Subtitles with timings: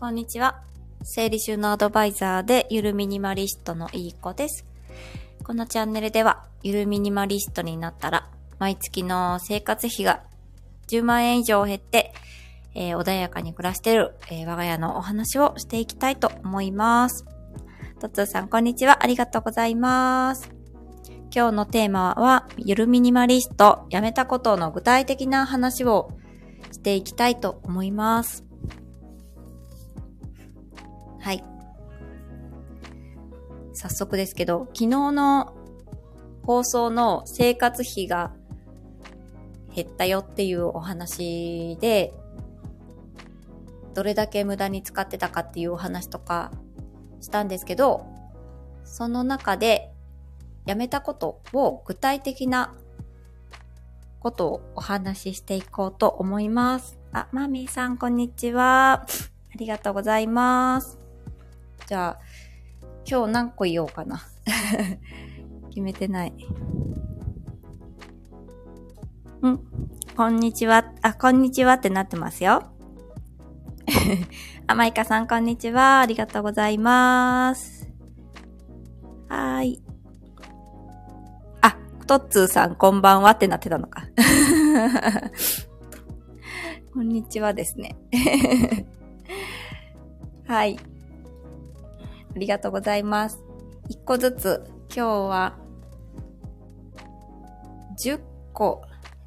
[0.00, 0.62] こんにちは。
[1.02, 4.64] 整理収納アドバイザーでゆるミニマリストのいい子です。
[5.44, 10.22] このチャンネルでは、ゆるミニマリストになったら、毎月の生活費が
[10.88, 12.14] 10万円以上減って、
[12.74, 17.26] えー、穏やかに暮らしている、えー、我が家のお話をしていきたいと思います。
[18.00, 19.04] とつーさん、こんにちは。
[19.04, 20.50] ありがとうございます。
[21.30, 26.10] 今日のテーマは、ゆるミニマリスト、やめたことの具体的な話を
[26.72, 28.49] していきたいと思います。
[33.80, 35.54] 早速ですけど、昨日の
[36.44, 38.30] 放送の生活費が
[39.74, 42.12] 減ったよっていうお話で、
[43.94, 46.50] どれだけ無駄に使ってたかっていうお話とか
[47.22, 48.04] したんですけど、
[48.84, 49.90] その中で
[50.66, 52.74] やめたことを具体的な
[54.18, 56.98] ことをお話ししていこうと思います。
[57.14, 59.06] あ、マミーさんこんにちは。
[59.06, 59.06] あ
[59.56, 60.98] りがとうございます。
[61.86, 62.20] じゃあ、
[63.08, 64.22] 今日何個言おうかな。
[65.70, 66.32] 決めてない。
[69.46, 69.58] ん
[70.16, 70.92] こんにちは。
[71.02, 72.64] あ、こんにちはってなってますよ。
[74.66, 76.00] あ、マイカさん、こんにちは。
[76.00, 77.88] ありがとうございます。
[79.28, 79.82] はーい。
[81.62, 81.76] あ、
[82.06, 84.06] トッツーさん、こんばんはってなってたのか。
[86.92, 87.96] こんにちはですね。
[90.46, 90.78] はい。
[92.34, 93.42] ありがとうございます。
[93.88, 94.64] 一個ずつ、
[94.94, 95.58] 今日は、
[98.04, 98.20] 10
[98.52, 98.82] 個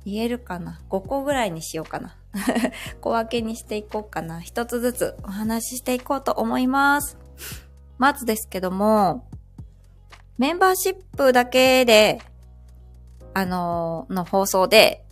[0.06, 2.16] 言えるかな ?5 個ぐらいにしようかな。
[3.02, 4.42] 小分けにしていこうかな。
[4.42, 7.18] 一つずつお話ししていこうと思います。
[7.98, 9.28] まずですけども、
[10.38, 12.20] メンバーシップだけで、
[13.34, 15.06] あの、の放送で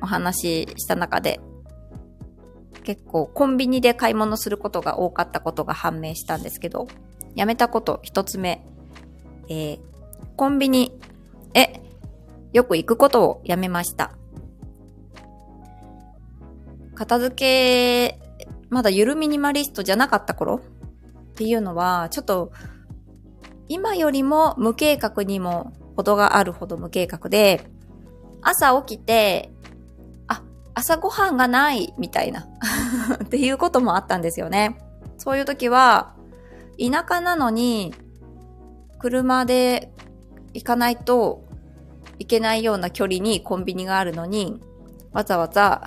[0.00, 1.40] お話しした中で、
[2.84, 6.88] 結構コンビニで買い物することが多かったことが判明したんですけど、
[7.34, 8.64] やめたこと一つ目。
[9.48, 9.80] えー、
[10.36, 10.92] コンビニ
[11.54, 11.80] へ
[12.52, 14.12] よく行くことをやめました。
[16.94, 18.20] 片付け、
[18.70, 20.60] まだゆるミニマリストじゃなかった頃っ
[21.34, 22.52] ていうのは、ちょっと、
[23.68, 27.64] 今よりも無計画にも程があるほど無計画で、
[28.42, 29.52] 朝起きて、
[30.26, 30.42] あ、
[30.74, 32.48] 朝ごはんがないみたいな
[33.22, 34.78] っていうこともあったんですよね。
[35.16, 36.14] そういう時は、
[36.78, 37.94] 田舎なのに、
[38.98, 39.92] 車で
[40.54, 41.44] 行かないと
[42.18, 44.60] いけないような距離にコンビニがあるのに、
[45.12, 45.82] わざわざ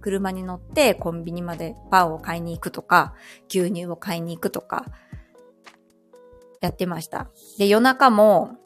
[0.00, 3.14] 車に乗ってコンビニまでパンを買いに行くとか、
[3.48, 4.84] 牛乳を買いに行くとか、
[6.60, 7.30] やってました。
[7.58, 8.56] で、夜中も、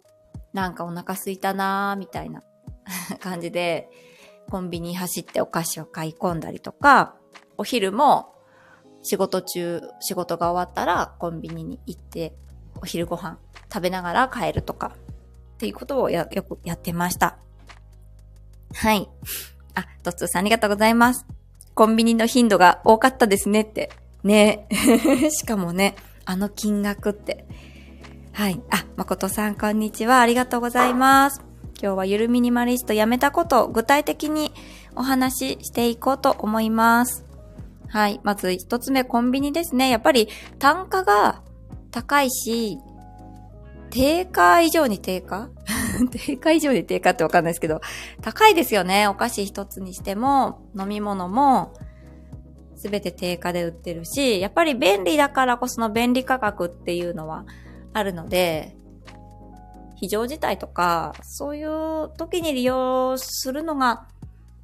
[0.52, 2.42] なんかお腹すいたなーみたいな
[3.20, 3.90] 感じで、
[4.50, 7.16] コンビニ走ってお菓子を買い込んだりとか、
[7.56, 8.34] お昼も
[9.02, 12.34] 仕事中、仕事が終わったらコンビニに行って
[12.80, 13.38] お昼ご飯
[13.72, 14.92] 食べながら帰るとか
[15.54, 17.38] っていうことをや、よくやってました。
[18.74, 19.08] はい。
[19.74, 21.26] あ、トッツーさんありがとうございます。
[21.74, 23.90] コンビニの頻度が多かったですねって。
[24.24, 24.66] ね
[25.30, 25.94] しかもね、
[26.24, 27.46] あの金額って。
[28.32, 28.60] はい。
[28.70, 30.20] あ、誠さんこんにちは。
[30.20, 31.40] ありがとうございます。
[31.80, 34.52] 今日はゆるミニマリストやめたことを具体的に
[34.96, 37.27] お話ししていこうと思います。
[37.88, 38.20] はい。
[38.22, 39.88] まず一つ目、コンビニですね。
[39.90, 40.28] やっぱり
[40.58, 41.42] 単価が
[41.90, 42.78] 高いし、
[43.90, 45.48] 定価以上に定価？
[46.10, 47.80] 定価以上に定価ってわかんないですけど、
[48.20, 49.08] 高いですよね。
[49.08, 51.72] お菓子一つにしても、飲み物も、
[52.76, 57.44] すべて定価で売ってるし、やっぱり便利だからこその便利価格っていうのは
[57.92, 58.76] あるので、
[59.96, 64.06] 非常事態とか、そういう時に利用するのが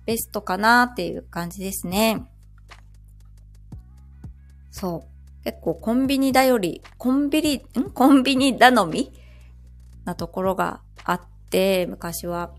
[0.06, 2.24] ベストかなっていう感じですね。
[4.84, 5.44] そう。
[5.44, 7.90] 結構コンビニだより、コンビニ、ん？
[7.90, 9.12] コンビニ頼み？
[10.04, 12.52] なところがあって、昔は。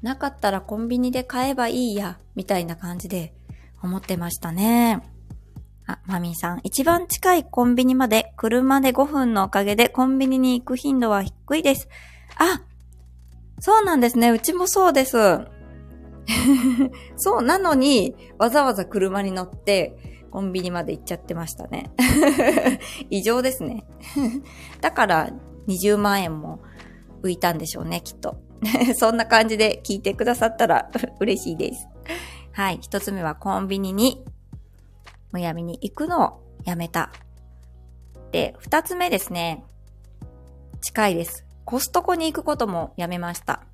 [0.00, 3.34] なかったらコンビニで買えばいいや、みたいな感じで
[3.82, 5.02] 思ってましたね。
[5.86, 6.60] あ、マミーさん。
[6.62, 11.88] 一番近いコンビニまで車で5分のおかげでコンビニに行く頻度は低いです。
[12.38, 12.62] あ、
[13.60, 14.30] そうなんですね。
[14.30, 15.18] うちもそうです。
[17.16, 20.07] そう、なのに、わざわざ車に乗って、
[20.38, 21.90] コンビニまで行っちゃってましたね。
[23.10, 23.84] 異常ですね。
[24.80, 25.30] だから
[25.66, 26.60] 20万円も
[27.24, 28.40] 浮いたんでしょうね、きっと。
[28.94, 31.88] そんな感じで聞いてくださったら嬉しいです。
[32.52, 32.78] はい。
[32.80, 34.24] 一つ目はコンビニに
[35.32, 37.10] むやみに行くのをやめた。
[38.30, 39.64] で、二つ目ですね。
[40.82, 41.46] 近いです。
[41.64, 43.64] コストコに行くこともやめました。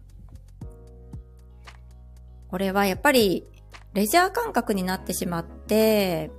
[2.48, 3.44] これはやっぱり
[3.92, 6.30] レジャー感覚になってしまって、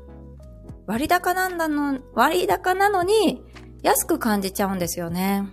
[0.87, 3.43] 割高なんだの、割高なのに
[3.81, 5.47] 安く感じちゃうんですよね。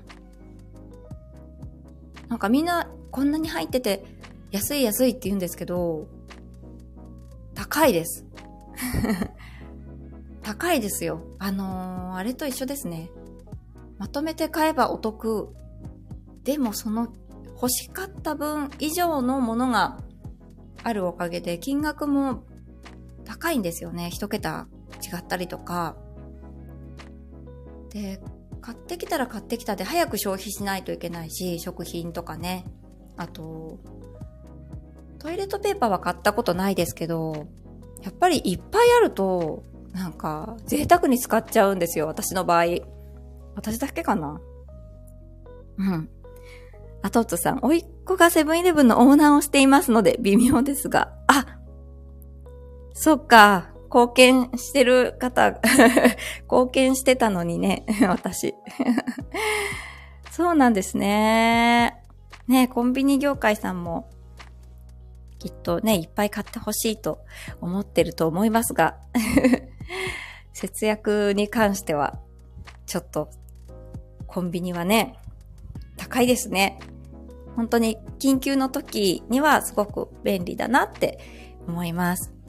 [2.28, 4.04] なんかみんなこんなに入ってて
[4.50, 6.06] 安い安いって言うんですけど、
[7.54, 8.26] 高いです。
[10.42, 11.20] 高いですよ。
[11.38, 13.10] あのー、あれと一緒ですね。
[13.98, 15.54] まとめて買えばお得。
[16.44, 17.12] でもその
[17.54, 19.98] 欲しかった分以上のものが
[20.82, 22.42] あるおかげで金額も
[23.24, 24.10] 高いんですよね。
[24.10, 24.66] 一桁
[25.02, 25.96] 違ったりとか。
[27.90, 28.20] で、
[28.60, 32.64] 買ってきたら買ってきたで早く消費しないといけないし、食品とかね。
[33.16, 33.78] あと、
[35.18, 37.46] トイレットペーパーは買ったことないですけど、
[38.02, 42.64] やっぱりいっぱいあると、なんか、贅沢に使っちゃうんですよ、私の場合。
[43.54, 44.40] 私だけかな
[45.78, 46.08] うん。
[47.02, 51.12] あとっとさん、おいっ子がセブンイレブンのオーナーをしていますので、微妙ですが。
[51.26, 51.58] あ
[52.94, 53.71] そっか。
[53.92, 55.60] 貢献してる方、
[56.50, 58.54] 貢献してたのにね、 私。
[60.30, 62.02] そうなんですね。
[62.48, 64.08] ね、コンビニ業界さんも、
[65.38, 67.18] きっとね、いっぱい買ってほしいと
[67.60, 68.96] 思ってると思いますが、
[70.54, 72.18] 節約に関しては、
[72.86, 73.28] ちょっと、
[74.26, 75.18] コンビニはね、
[75.98, 76.78] 高いですね。
[77.56, 81.18] 本当に緊急の時にはすごく便利だなって
[81.68, 82.41] 思います。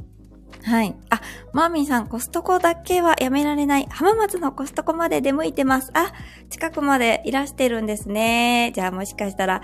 [0.64, 0.96] はい。
[1.10, 1.22] あ、
[1.52, 3.88] マーミンさん、コストコだけはやめられない。
[3.90, 5.92] 浜松のコストコまで出向いてます。
[5.94, 6.14] あ、
[6.50, 8.72] 近くまでいらしてるんですね。
[8.74, 9.62] じゃあもしかしたら、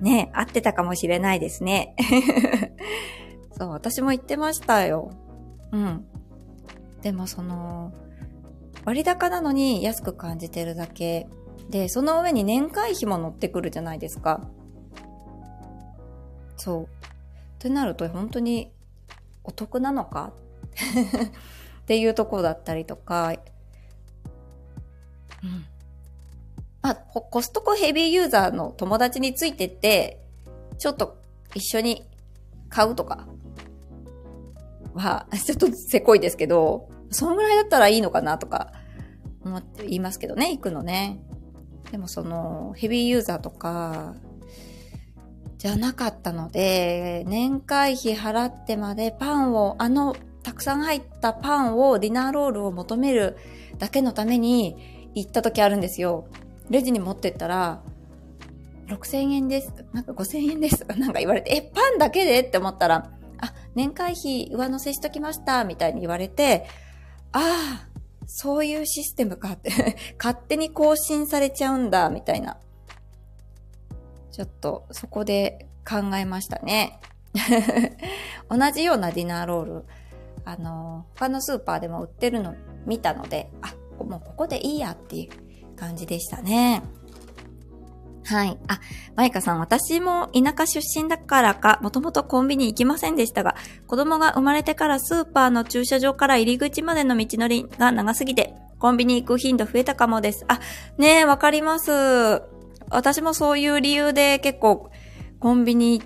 [0.00, 1.94] ね、合ってたかもしれないですね。
[3.52, 5.10] そう、私も言ってましたよ。
[5.72, 6.06] うん。
[7.02, 7.92] でもその、
[8.86, 11.28] 割高なのに安く感じてるだけ。
[11.68, 14.40] で、その上に年会費も乗ってくるじゃないですか。
[16.56, 16.84] そう。
[16.84, 16.88] っ
[17.58, 18.72] てなると本当に
[19.44, 20.32] お得なのか？
[21.82, 23.32] っていうとこだったりとか、
[25.42, 25.66] うん。
[26.82, 30.20] まあ、コストコヘビーユーザーの友達についてって、
[30.78, 31.18] ちょっと
[31.54, 32.06] 一緒に
[32.68, 33.26] 買うとか
[34.94, 38.72] は、 ちょっとせこいですけど、そのぐらいだったらいいのかなとか
[39.44, 41.20] 思って言いますけどね、行くのね。
[41.90, 44.14] でもその、ヘビーユーザーとか、
[45.64, 53.38] じゃなかったので、年会費払ってまでパンを、あの、たくさん入ったパンを、ディナーロールを求める
[53.78, 56.26] だけのために行った時あるんですよ。
[56.68, 57.80] レジに持ってったら、
[58.88, 59.72] 6000円です。
[59.94, 62.40] なんか5000円ですとか なんか言われて、え、パンだけで？
[62.40, 66.66] って思ったら、あ、年会費上乗せしときました、みたいに言われて、
[67.32, 67.88] ああ、
[68.26, 72.58] そういうシステムかって 勝手に更新されちゃうんだ、みたいな。
[74.34, 76.98] ちょっとそこで考えましたね。
[78.50, 79.84] 同じようなディナーロール、
[80.44, 86.82] あの、他のスーパーでも売ってるの見たので、あ、もうここでいいやっていう感じでしたね。
[88.24, 88.58] はい。
[88.66, 88.80] あ、
[89.14, 93.54] マイカさん、私も田舎出身だからか、もともとコンビニ行きませんでしたが、
[93.86, 100.44] 子供が生まれてからスーパーの駐車場から入り口までの道のりが長すぎて、コンビニ行く頻度増えたかもです。
[100.48, 100.58] あ、
[100.98, 102.53] ねえ、わかります。
[102.90, 104.90] 私もそういう理由で結構
[105.40, 106.02] コンビニ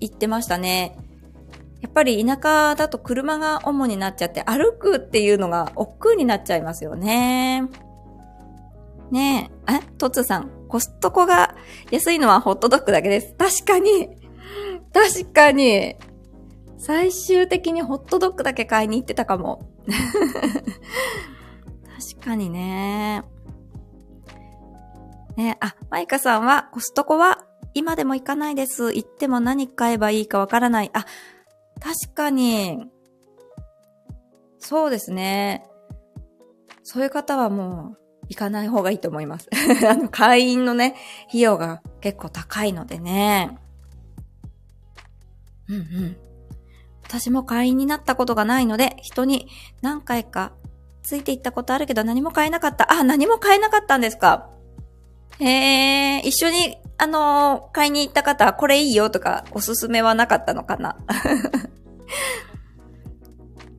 [0.00, 0.96] 行ってましたね。
[1.80, 7.62] やっぱり田舎だと車が主になっちゃって歩くっていうのが億劫になっちゃいますよね。
[9.10, 11.56] ねえ、え、トツさん、コストコが
[11.90, 13.34] 安いのはホットドッグだけです。
[13.36, 14.08] 確かに、
[14.92, 15.96] 確かに、
[16.78, 19.68] 最終的にホットドッグだけ買いに行ってたかも。
[22.14, 23.22] 確かにね。
[25.40, 28.92] ね、あ、マイカさんはコストコは今でも行かないです。
[28.92, 30.90] 行っても何買えばいいかわからない。
[30.92, 31.06] あ、
[31.80, 32.90] 確かに。
[34.58, 35.64] そうですね。
[36.82, 39.48] そういう方はもう行かない方がいいと思います。
[39.88, 40.94] あの、会員のね、
[41.28, 43.56] 費用が結構高いのでね。
[45.70, 46.16] うんうん。
[47.04, 49.48] 私も会員になったことがないので、人に
[49.80, 50.52] 何回か
[51.02, 52.92] ついていったことあるけど何も買えなかった。
[52.92, 54.50] あ、何も買えなかったんですか
[55.40, 60.98] へえ、一緒に、あのー、買いに行った方、これいいよとか、おすすめはなかったのかな？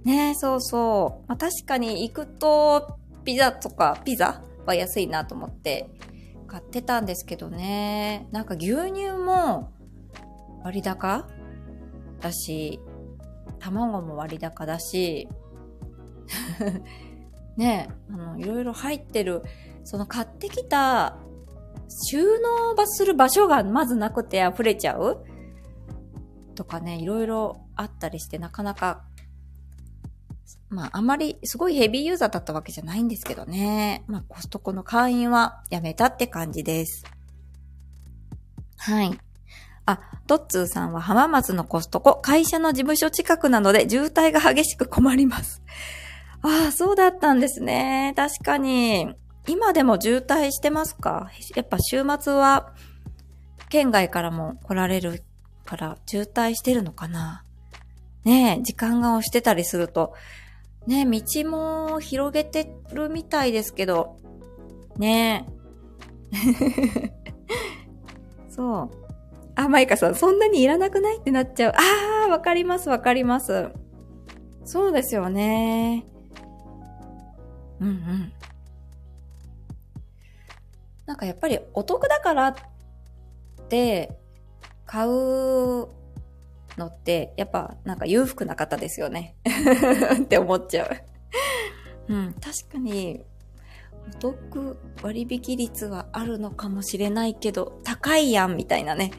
[0.04, 1.28] ね、そうそう。
[1.28, 5.90] まあ、確かに行くと、ピザとか、ピザは安いなと思って
[6.48, 8.28] 買ってたんですけどね。
[8.32, 9.72] なんか牛乳も
[10.64, 11.28] 割高？
[12.22, 12.80] だし、
[13.60, 15.28] 卵も割高だし、
[17.58, 19.44] ね、あの、いろいろ入ってる、
[19.84, 21.18] その買ってきた
[22.10, 25.26] 収納場する場所がまずなくて溢れちゃう？
[26.56, 29.04] とかね、いろいろあったりしてなかなか
[30.70, 34.06] まあ、あまりすごいヘビーユーザーだったわけじゃないんですけどね。
[34.08, 37.04] まあ、コストコの会員はやめたって感じです。
[38.78, 39.20] はい。
[39.86, 45.62] あ、トッツーさんは浜松のコストコ、会社の事務所近くなので渋滞が激しく困ります。
[46.42, 48.14] ああ、そうだったんですね。
[48.16, 49.14] 確かに。
[49.48, 51.30] 今でも渋滞してますか？
[51.56, 52.74] やっぱ週末は
[53.70, 55.24] 県外からも来られる
[55.66, 57.44] から渋滞してるのかな？
[58.24, 60.14] ねえ、時間が押してたりすると、
[60.86, 64.18] ねえ、道も広げてるみたいですけど、
[64.98, 65.46] ね
[66.32, 67.12] え。
[68.50, 68.90] そう。
[69.56, 71.18] あ、マイカさん、そんなにいらなくない？
[71.18, 71.74] ってなっちゃう。
[71.76, 73.70] あー、わかります、わかります。
[74.66, 76.06] そうですよね。
[77.80, 78.34] うんうん。
[81.12, 82.56] なんかやっぱりお得だからっ
[83.68, 84.18] て
[84.86, 89.36] 買うのって、やっぱなんか裕福な方ですよね。
[90.24, 90.86] って思っちゃ
[92.08, 92.14] う。
[92.14, 93.26] うん、確かに
[94.08, 99.12] お得割引率はあるのかもしれないけど、高いやんみたいなね。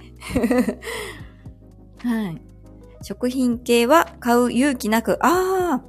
[2.02, 2.40] はい。
[3.02, 5.84] 食品系は買う勇気なく、ああ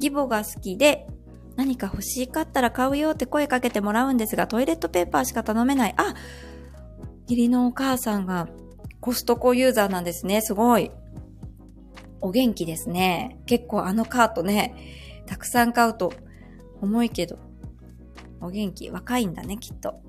[0.00, 1.08] 義母が好きで、
[1.56, 5.94] 何か欲しかったら買うよって声かけてもらうんですが、トイレットペーパーしか頼めない。
[5.96, 6.14] あ
[7.22, 8.48] 義理のお母さんが
[9.00, 10.40] コストコユーザーなんですね。
[10.40, 10.90] すごい。
[12.20, 13.38] お元気ですね。
[13.46, 14.74] 結構あのカートね、
[15.26, 16.12] たくさん買うと
[16.80, 17.38] 重いけど、
[18.40, 20.00] お元気、若いんだね、きっと。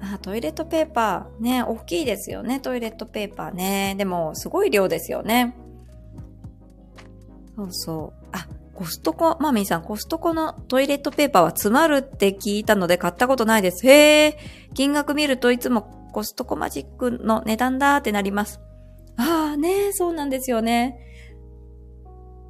[0.00, 1.42] あ、トイレットペーパー。
[1.42, 3.94] ね、大きいですよね、トイレットペーパーね。
[3.98, 5.56] でも、すごい量ですよね。
[7.56, 8.26] そうそう。
[8.32, 8.46] あ、
[8.80, 13.86] コストコ、マミーさん、コストコのトイレットペーパーは詰まるって聞いたので買ったことないです。
[13.86, 14.38] へえ、
[14.72, 15.82] 金額見るといつも
[16.14, 18.58] コストコマジックの値段だってなります。
[19.18, 20.98] ああねえ、そうなんですよね。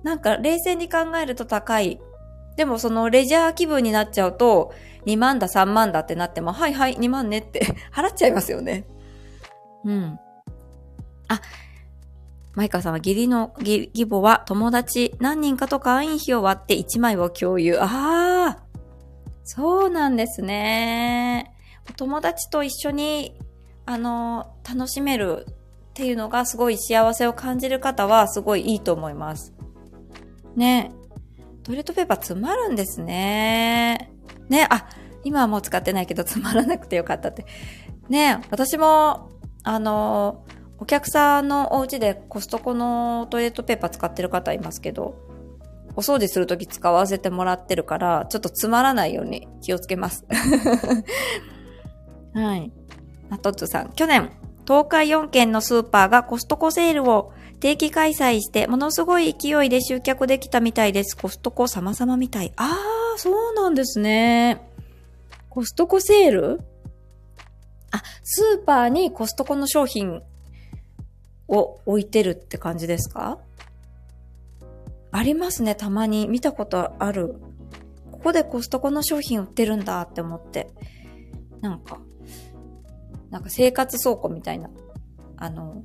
[0.04, 2.00] なんか冷静に考えると高い
[2.54, 4.72] でもそのレジャー気分になっちゃうと、
[5.06, 8.84] 2万だ3万だってなっても、はいはい2万ねって 払っちゃいますよね。
[9.84, 10.20] うん。
[11.26, 11.40] あ、
[12.60, 17.78] マイカさんは義理の義母は友達何人かと会員費を割って1枚を共有。
[17.80, 18.58] ああ
[19.44, 21.54] そうなんですね。
[21.96, 23.34] 友達と一緒に、
[23.86, 25.54] あの、楽しめるっ
[25.94, 29.54] ていうのがすごい幸せを感じる方はすごいいいと思います。
[30.54, 30.92] ね。
[31.62, 34.12] トイレットペーパー詰まるんですね。
[34.50, 34.86] ね、あ、
[35.24, 37.46] 今はもう使ってないけど詰まらなくてよかったって。
[38.10, 39.30] ね、私も、
[39.62, 40.44] あの、
[40.80, 45.14] お客さんのお家でコストコのトイレットペーパー使ってる方いますけど、
[45.94, 50.24] お掃除するとき使わせてもらってるから、ちょっと詰まらないように気をつけます。
[52.32, 52.72] はい。
[53.28, 54.30] あとつさん、去年、
[54.66, 61.16] 東海4県のスーパーがコストコセールを定期開催してものすごい勢いで集客できたみたいです。
[61.16, 62.52] コストコ様々みたい。
[62.56, 64.66] あー、そうなんですね。
[65.50, 66.60] コストコセール？
[67.90, 70.22] あ、スーパーにコストコの商品
[71.50, 73.38] を置いてるって感じですか？
[75.12, 76.28] ありますね、たまに。
[76.28, 77.34] 見たことある。
[78.12, 80.68] ここでコストコの商品売ってるんだって思って。
[81.60, 81.98] なんか、
[83.30, 84.70] なんか生活倉庫みたいな。
[85.36, 85.82] あの、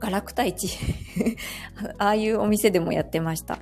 [0.00, 0.68] ガラクタ市
[1.98, 3.58] ああいうお店でもやってました。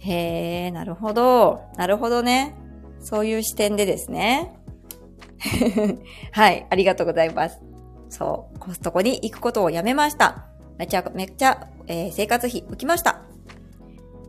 [0.00, 1.62] へえ、なるほど。
[1.76, 2.54] なるほどね。
[3.00, 4.52] そういう視点でですね。
[6.32, 7.60] はい、ありがとうございます。
[8.08, 10.46] そう、コストコに行くことをやめました。
[10.78, 13.22] めちゃめちゃ、えー、生活費浮きました。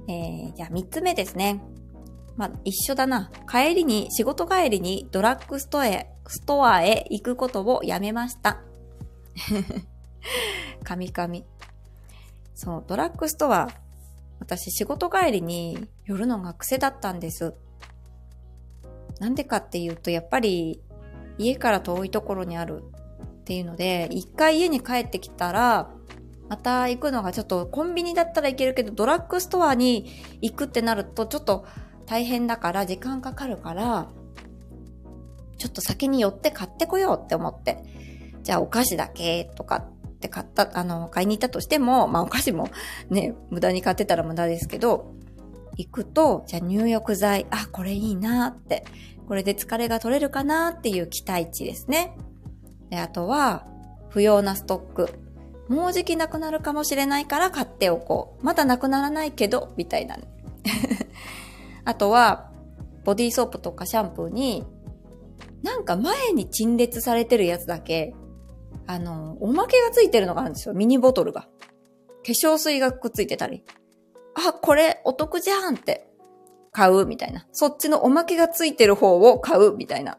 [0.07, 1.61] えー、じゃあ3つ目ですね。
[2.37, 3.31] まあ、一緒だな。
[3.49, 8.61] 帰りに、仕事帰りにドラッグストアへ、ストアへ行くことをやめました。
[10.83, 11.45] カミカミ。
[12.53, 13.69] そう、ドラッグストア、
[14.39, 17.55] 私仕事帰りに寄るのが癖だったんです。
[19.19, 20.81] なんでかっていうと、やっぱり
[21.37, 22.83] 家から遠いところにある
[23.47, 25.89] っていうので、一回家に帰ってきたら、
[26.49, 30.11] また行くのがちょっとコンビニだったらいけるけど、ドラッグストアに
[30.41, 31.65] 行くってなるとちょっと
[32.05, 34.09] 大変だから時間かかるから、
[35.57, 37.85] ちょっと先に寄って買ってこようって思って。
[38.43, 42.67] じゃあお菓子だけとかって買った、あの、買いに行ったとしても、まあお菓子も
[43.09, 45.13] ね、無駄に買ってたら無駄ですけど、
[45.77, 48.83] 行くと、じゃあ入浴剤、あ、これいいなって、
[49.25, 52.17] これで疲れが取れるかなっていう期待値ですね。
[52.89, 53.65] で、あとは、
[54.09, 55.19] 不要なストック。
[55.67, 58.45] もうじきなくなるかもしれないから買っておこう。
[58.45, 60.17] まだなくならないけど、みたいな。
[61.83, 62.51] あとは、
[63.03, 64.65] ボディーソープとかシャンプーに、
[65.63, 68.13] なんか前に陳列されてるやつだけ
[68.87, 70.73] あの、おまけがついてるのがあるんですよ。
[70.73, 71.41] ミニボトルが。
[71.41, 71.47] 化
[72.31, 73.63] 粧水がくっついてたり。
[74.33, 76.09] あ、これお得じゃんって
[76.71, 77.45] 買うみたいな。
[77.51, 80.17] そっちのおまけがついてる方を買うみたいな。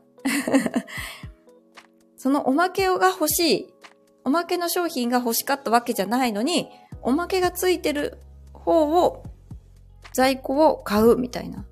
[2.28, 3.74] そのおまけが欲しい、
[4.22, 6.68] おまけの商品が欲しかったわけじゃないのに、
[7.00, 8.18] おまけがついてる
[8.52, 9.24] 方を、
[10.12, 11.64] 在庫を買うみたいな。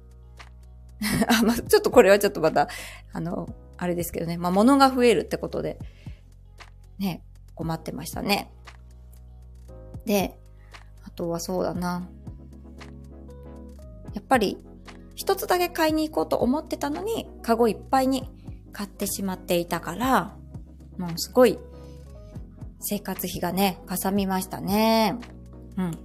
[1.29, 2.69] あ、まあ、ちょっとこれはちょっとまた、
[3.13, 4.39] あの、あれですけどね。
[4.39, 5.79] まあ、物が増えるってことで、
[6.99, 7.23] ね、
[7.55, 8.51] 困ってましたね。
[10.07, 10.39] で、
[11.05, 12.09] あとはそうだな。
[14.15, 14.57] やっぱり、
[15.17, 18.31] 一つだけ買いに行こうと思ってたのに、カゴいっぱいに
[18.73, 20.35] 買ってしまっていたから、
[20.99, 21.59] もうすごい、
[22.81, 25.19] 生活費がね、かさみましたね。
[25.77, 25.99] うん。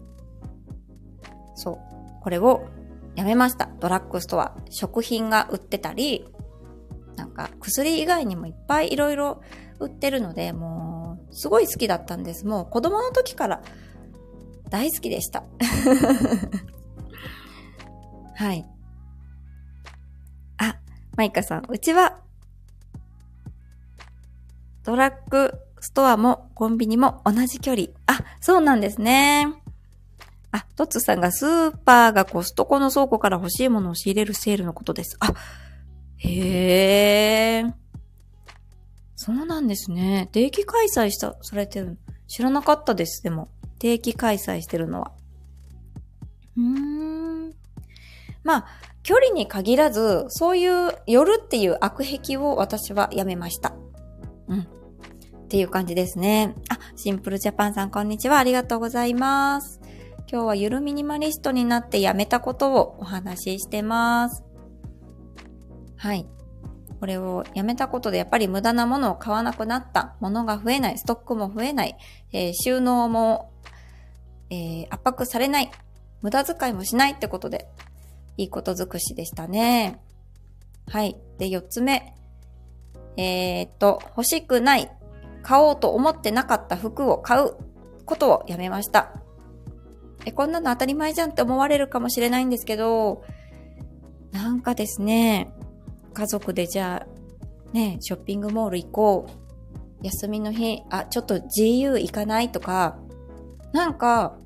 [1.56, 1.78] そう。
[2.22, 2.68] これを
[3.16, 3.70] やめました。
[3.80, 4.56] ドラッグストア。
[4.70, 6.26] 食品が売ってたり、
[7.16, 9.42] なんか薬以外にもいっぱいいろいろ
[9.80, 12.46] 売ってるので、もうすごい好きだったんです。
[12.46, 13.62] もう子供の時から
[14.70, 15.44] 大好きでした。
[18.36, 18.66] はい。
[20.58, 20.80] あ、
[21.16, 22.22] マイカさん、うちは
[24.84, 27.88] ドラッグストアもコンビニも同じ距離。
[28.08, 29.48] あ、そうなんですね。
[30.52, 35.18] あ、トッツさんがスーパーがコストコの倉庫から欲しいものを仕入れるセールのことです。
[35.20, 35.34] あ、
[36.18, 37.74] へえ。
[39.16, 40.30] そうなんですね。
[40.32, 41.98] 定期開催した、されてる。
[42.28, 43.50] 知らなかったです、でも。
[43.80, 45.12] 定期開催してるのは。
[46.58, 47.54] うーん。
[48.44, 48.66] まあ、
[49.04, 53.74] 距離に限らず、そういう夜っていう悪癖を私はやめました。
[54.52, 54.60] うん。
[54.60, 56.54] っていう感じですね。
[56.70, 58.38] あ、シンプルジャパンさんこんにちは。
[58.38, 59.80] ありがとうございます。
[60.32, 64.44] 今日はゆるミニマリストになってやめたことをお話ししてます。
[65.98, 66.28] はい。
[67.00, 70.16] これをやめたことでやっぱり無駄なものを買わなくなった。
[70.20, 70.98] 物が増えない。
[70.98, 71.98] ストックも増えない。
[72.34, 73.52] えー、収納も、
[74.50, 75.72] えー、圧迫されない。
[76.22, 77.70] 無駄遣いもしないってことで、
[78.38, 80.02] いいこと尽くしでしたね。
[80.88, 81.18] はい。
[81.40, 82.16] で、四つ目。
[83.18, 84.92] えー、っと、欲しくない。
[85.44, 87.56] 買おうと思ってなかった服を買う
[88.06, 89.14] ことをやめました。
[90.26, 93.24] え、こんなの当たり前じゃんって思われるかもしれないんですけど、
[94.32, 95.52] なんかですね、
[96.14, 100.06] 家族でじゃあ、ね、ショッピングモール行こう。
[100.06, 102.98] 休みの日、あ、ちょっと GU 行かないとか、
[103.72, 104.38] なんか、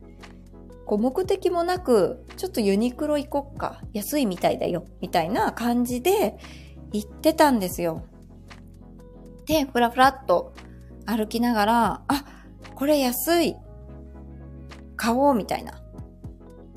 [0.85, 3.81] こう目的もなく、ちょっとユニクロ行こっか。
[3.93, 4.85] 安いみたいだよ。
[5.01, 6.37] みたいな感じで
[6.91, 8.03] 行ってたんですよ。
[9.45, 10.53] で、ふらふらっと
[11.05, 12.25] 歩きながら、あ、
[12.75, 13.55] これ安い。
[14.97, 15.81] 買おうみたいな。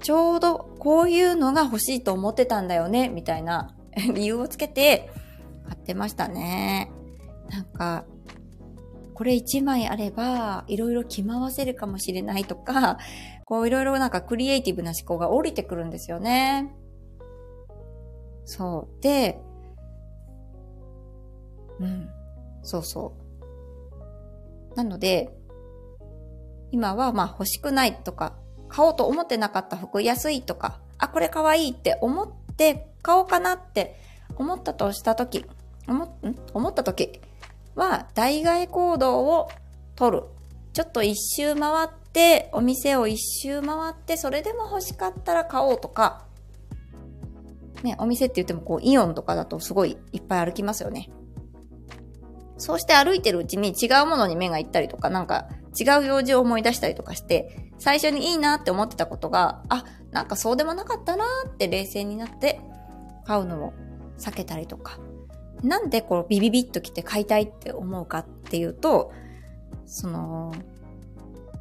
[0.00, 3.74] ちょうどこういうのが欲しいと思ってたんだよね、みたいな
[4.14, 5.10] 理由をつけて
[5.66, 6.90] 買ってましたね。
[7.50, 8.04] なんか、
[9.14, 12.98] これ1枚あれば、いろいろ着回せるかもしれないとか、
[13.44, 16.72] こういろいろなんかクリエイティブな思考が降りてくるんですよね。
[18.44, 19.02] そう。
[19.02, 19.40] で、
[21.80, 22.08] うん。
[22.62, 23.14] そうそ
[24.72, 24.76] う。
[24.76, 25.34] なので、
[26.70, 28.34] 今はまあ欲しくないとか、
[28.68, 33.96] 買おうと思ってなかった服安いとか、あ、これ可愛いって思って買おうかなって
[34.36, 35.46] 思ったとしたとき、
[35.86, 36.10] 思、ん？
[36.52, 37.20] 思ったとき
[37.74, 39.48] は、代替行動を
[39.96, 40.24] 取る。
[40.74, 46.26] ちょっと一周回って、お店を一周回って、それでも欲しかったら買おうとか、
[47.82, 51.10] ね、お店って言ってもこう、イオンとかだとすごいいっぱい歩きますよね。
[52.58, 62.60] そうして歩いてるうちに違うものに目が行ったりとか、なんか違う用事を思い出したりとかして、最初にいいなって思ってたことが、あ、なんかそうでもなかったなって冷静になって
[63.24, 63.72] 買うのを
[64.18, 64.98] 避けたりとか。
[65.62, 69.12] なんでこうビビビッと来て買いたいって思うかっていうと、
[69.86, 70.52] その、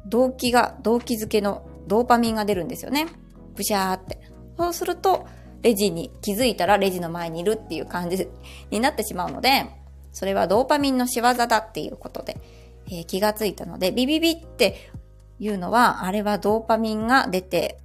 [0.06, 3.06] 動機が、動機づけのドーパミンが出るんですよね。
[3.54, 4.20] ブシャーって。
[4.56, 5.26] そうすると、
[5.62, 8.28] レジに気づいたらレジの前にいるっていう感じ
[8.70, 9.66] になってしまうので、
[10.12, 12.40] それはドーパミンの仕業だっていうことで、
[12.86, 14.90] えー、気がついたので、ビビビって
[15.38, 17.78] いうのは、あれはドーパミンが出て、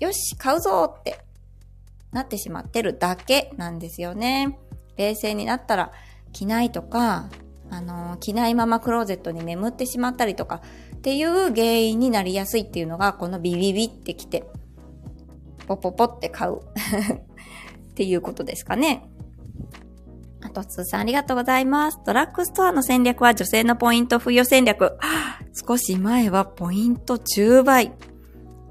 [0.00, 1.20] よし、買うぞって
[2.12, 4.58] なってしまってるだけなんですよね。
[4.96, 5.92] 冷静になったら
[6.32, 7.30] 着ないとか、
[7.70, 10.62] あの、着ないままクローゼットに眠ってしまったりとか
[10.96, 14.44] っていう原因になりやすいっていうのが、このビビビってきて、
[15.66, 16.60] ポポポって買う
[17.90, 19.08] っていうことですかね。
[20.48, 21.98] あと、つさんありがとうございます。
[22.06, 24.96] ドラッグストアの戦略は女性のポイント付与戦略。
[25.52, 27.92] 少し前はポイント10倍。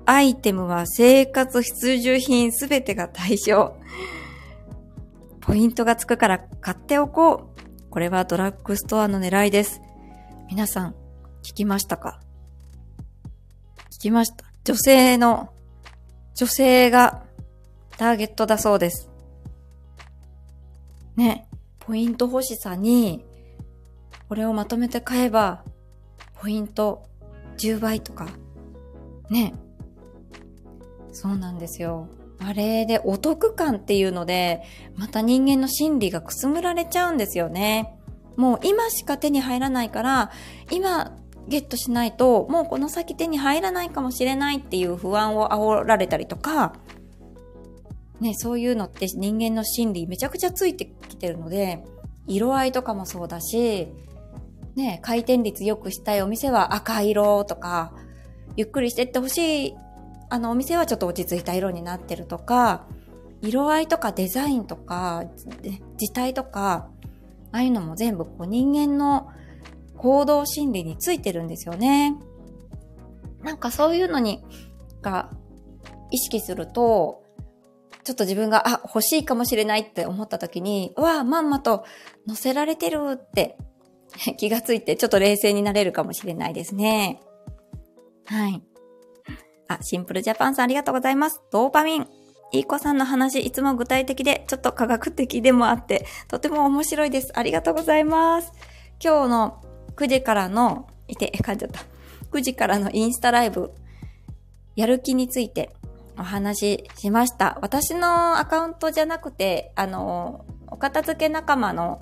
[0.06, 3.78] アイテムは生活必需品すべてが対象。
[5.42, 7.90] ポイントがつくから買っておこう。
[7.92, 9.80] これはドラッグストアの狙いです。
[10.50, 10.96] 皆さん、
[11.44, 12.20] 聞きましたか？
[13.92, 14.46] 聞きました。
[14.64, 15.54] 女性の
[16.34, 17.24] 女性が
[17.98, 19.10] ターゲットだそうです。
[21.16, 21.47] ね、
[21.88, 23.24] ポイント欲しさに、
[24.28, 25.64] これをまとめて買えば、
[26.42, 27.04] ポイント
[27.58, 28.28] 10倍とか、
[29.30, 29.54] ね。
[31.14, 32.10] そうなんですよ。
[32.40, 34.64] あれでお得感っていうので、
[34.98, 37.98] また人間の心理がくすぐられちゃうんですよね。
[38.36, 40.32] もう今しか手に入らないから、
[40.70, 41.16] 今
[41.48, 46.74] ゲットしないと、もうこの先手に入らないかもしれないっていう不安を煽られたりとか、
[48.20, 51.84] ね、そういうのって人間の心理めちゃくちゃついてきてるので、
[52.26, 53.88] 色合いとかもそうだし、
[54.76, 57.94] ね、回転率良くしたいお店は赤色とか、
[58.56, 59.76] ゆっくりしてってほしい、
[60.30, 62.86] あのお店はちょっと落ち着いた色になってるとか、
[63.42, 65.24] 色合いとかデザインとか、
[65.98, 66.90] 字体とか、
[67.52, 69.30] ああいうのも全部こう人間の
[69.96, 72.16] 行動心理についてるんですよね。
[73.44, 74.44] なんかそういうのに、
[75.02, 75.30] が
[76.12, 77.24] 意識すると、
[78.08, 81.84] ちょっと自分が、あ、欲しいかもしれないって思った時に、わあ、まんまと
[82.26, 83.58] 乗せられてるって
[84.40, 87.20] 気がついて、ちょっと冷静になれるかもしれないですね。
[88.24, 88.64] はい。
[89.68, 91.42] あ、シンプルジャパンさんありがとうございます。
[91.52, 92.08] ドーパミン。
[92.54, 97.38] いい子さんの話、いつも具体的で、ちょっと科学的でもあって、とても面白いです。
[97.38, 98.54] ありがとうございます。
[99.04, 99.62] 今日の
[99.98, 101.82] 9時からの、いて、噛んじゃった。
[102.32, 103.74] 9時からのインスタライブ、
[104.78, 105.76] やる気について
[106.18, 107.58] お話ししました。
[107.62, 112.02] 私のアカウントじゃなくて、あの、お片付け仲間の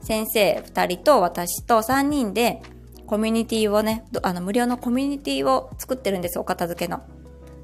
[0.00, 2.62] 先生2人と私と3人で
[3.06, 7.02] コミュニティをね、あの、無料のコミュニティを作ってるんです、お片付けの。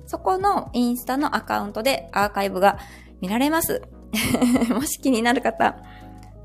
[0.06, 2.78] そこのインスタのアカウントでアーカイブが
[3.20, 3.82] 見られます。
[4.70, 5.76] もし気になる方、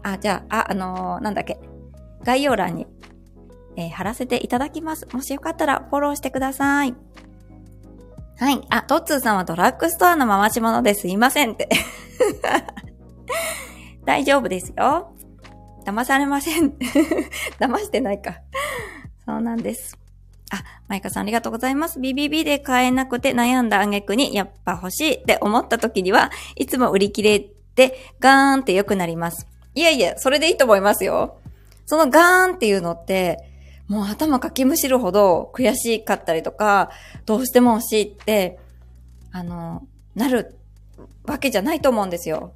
[0.04, 1.60] あ、じゃあ、あ、あのー、なんだっけ、
[2.24, 2.88] 概要欄に
[3.78, 5.08] えー、貼らせていただきます。
[5.12, 6.96] もしよかったらフォローしてください。
[8.38, 8.62] はい。
[8.70, 11.70] あ、トッツーさんはドラッグストアの回し物ですいませんって。
[14.06, 15.14] 大丈夫ですよ。
[15.86, 16.74] 騙されません。
[17.60, 18.42] 騙してないか。
[19.26, 19.98] そうなんです。
[20.52, 22.00] あ、マイカさんありがとうございます。
[22.00, 29.48] BBB で買えなくて悩んだ挙句に、やっぱ欲しいって思った時には、いつも売り切れて、ガーンって良くなります。
[29.74, 31.38] いやいや、それでいいと思いますよ。
[31.86, 33.55] そのガーンっていうのって、
[33.88, 36.90] もう頭かきむしるほど悔しかったりとか、
[37.26, 38.60] どうしても欲しいって、
[39.32, 40.56] あの、なる
[41.26, 42.54] わけじゃないと思うんですよ。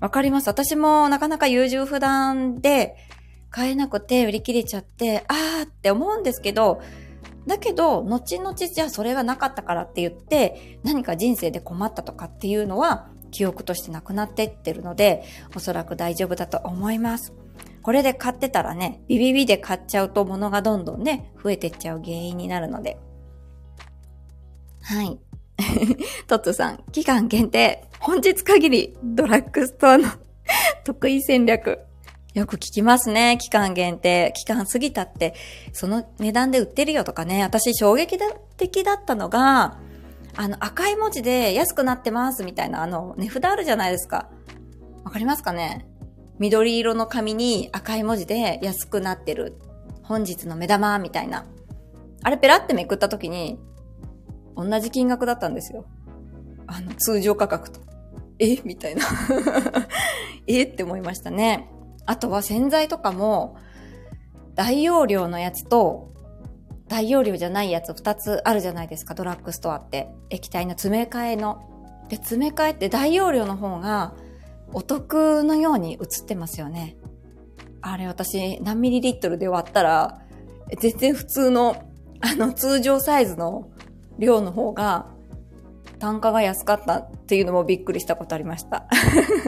[0.00, 0.48] わかります？
[0.48, 2.96] 私もなかなか優柔不断で
[3.50, 6.80] 買えなくて売り切れちゃって、あーって思うんですけど、
[7.46, 15.24] だけど、後々じゃあそれがなかったからって言って、何か人生で困ったとかっていうのは、記憶としてなくなってってるので、
[15.56, 17.32] おそらく大丈夫だと思います。
[17.82, 22.98] これで買ってたらね、ビビビで買っちゃうと物がどんどんね、増えてっちゃう原因になるので。
[24.82, 25.18] はい。
[26.28, 30.08] トッツさん、期間限定、本日限り、ドラッグストアの
[30.84, 31.80] 得意戦略。
[32.34, 33.38] よく聞きますね。
[33.40, 34.32] 期間限定。
[34.36, 35.34] 期間過ぎたって、
[35.72, 37.42] その値段で売ってるよとかね。
[37.42, 38.18] 私衝撃
[38.56, 39.78] 的だったのが、
[40.36, 44.28] あの赤い文字で安くなってますみたいなあの値札あるじゃないですか。
[45.02, 45.88] わかりますかね？
[46.38, 49.58] 緑色の紙に赤い文字で安くなってる。
[50.02, 51.46] 本日の目玉みたいな。
[52.22, 53.58] あれペラってめくった時に、
[54.56, 55.84] 同じ金額だったんですよ。
[56.66, 57.80] あの、通常価格と。
[58.38, 58.56] え？
[58.64, 59.04] みたいな
[60.46, 60.62] え？
[60.62, 61.68] って思いましたね。
[62.06, 63.56] あとは洗剤とかも、
[64.54, 66.12] 大容量のやつと、
[66.88, 70.08] 大容量じゃないやつ2つあるじゃないですか、ドラッグストアって。
[70.30, 71.60] 液体の詰め替えの。
[72.08, 74.14] で、詰め替えって大容量の方が、
[74.72, 76.96] お得のように映ってますよね。
[77.80, 80.20] あれ私何ミリリットルで割ったら、
[80.78, 81.84] 全然普通の、
[82.20, 83.70] あの通常サイズの
[84.18, 85.06] 量の方が
[85.98, 88.88] 単価が安かったっていうのもびっくりしたことありました。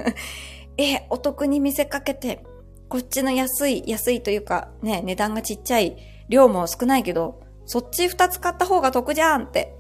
[0.78, 2.44] え、お得に見せかけて、
[2.88, 5.96] こっちの安い、安いというかね、値段がちっちゃい、
[6.28, 9.76] 量も少ないけど、そっち二つ買った方が得じゃんって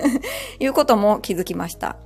[0.58, 1.98] いうことも気づきました。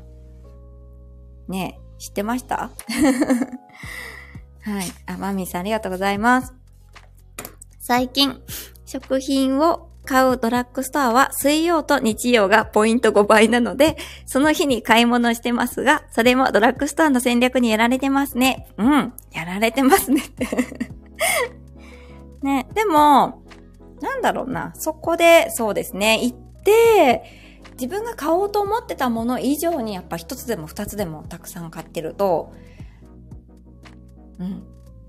[1.48, 2.70] ね知ってました？
[4.60, 4.84] はい。
[5.06, 6.52] あ、マミーさんありがとうございます。
[7.78, 8.42] 最近、
[8.84, 18.68] 食品を買うドラッグストアは水曜と日曜がポイント5倍なので、その日に買い物してますが、それもドラッグストアの戦略にやられてますね。
[18.76, 20.22] うん、やられてますね。
[22.42, 23.42] ね、でも、
[24.02, 27.43] なんだろうな、そこで、そうですね、行って、
[27.74, 32.52] 自分が買おうと思ってたもの以上にやっぱ一つでも二つでもたくさん買ってると、
[34.38, 34.50] うん。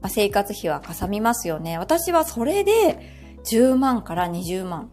[0.02, 1.78] まあ、生活費はかさみますよね。
[1.78, 4.92] 私はそれで10万から20万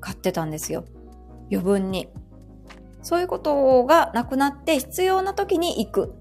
[0.00, 0.84] 買ってたんですよ。
[1.50, 2.08] 余分に。
[3.02, 6.14] そういうことがなくなって必要な時に行く。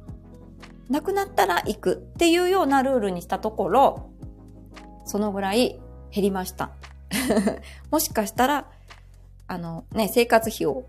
[0.89, 4.10] なくなったら行くっていうようなルールにしたところ、
[5.06, 5.80] そのぐらい
[6.12, 6.72] 減りました。
[7.92, 8.70] もしかしたら、
[9.54, 10.84] あのね、生活費を、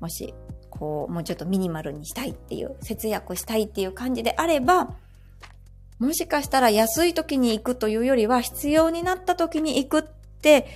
[0.00, 0.34] もし、
[0.68, 4.96] こう、もうちょっとミニマルにしたいっていう、節約したいっていう感じであれば、
[6.00, 10.66] もしかしたら安い時に行くというよりは必要になった時に行くって、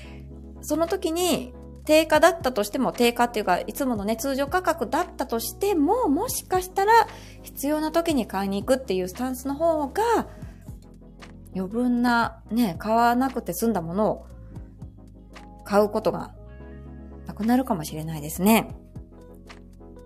[0.61, 1.53] その時に
[1.85, 6.93] 定価だったとしても、定価っていうか、いつものね、通常価格だったとしても、もしかしたら
[7.43, 10.29] 必要な時に買いに行くっていうスタンスの方が、
[11.55, 14.27] 余分なね、買わなくて済んだものを
[15.65, 16.35] 買うことが
[17.27, 18.69] なくなるかもしれないですね。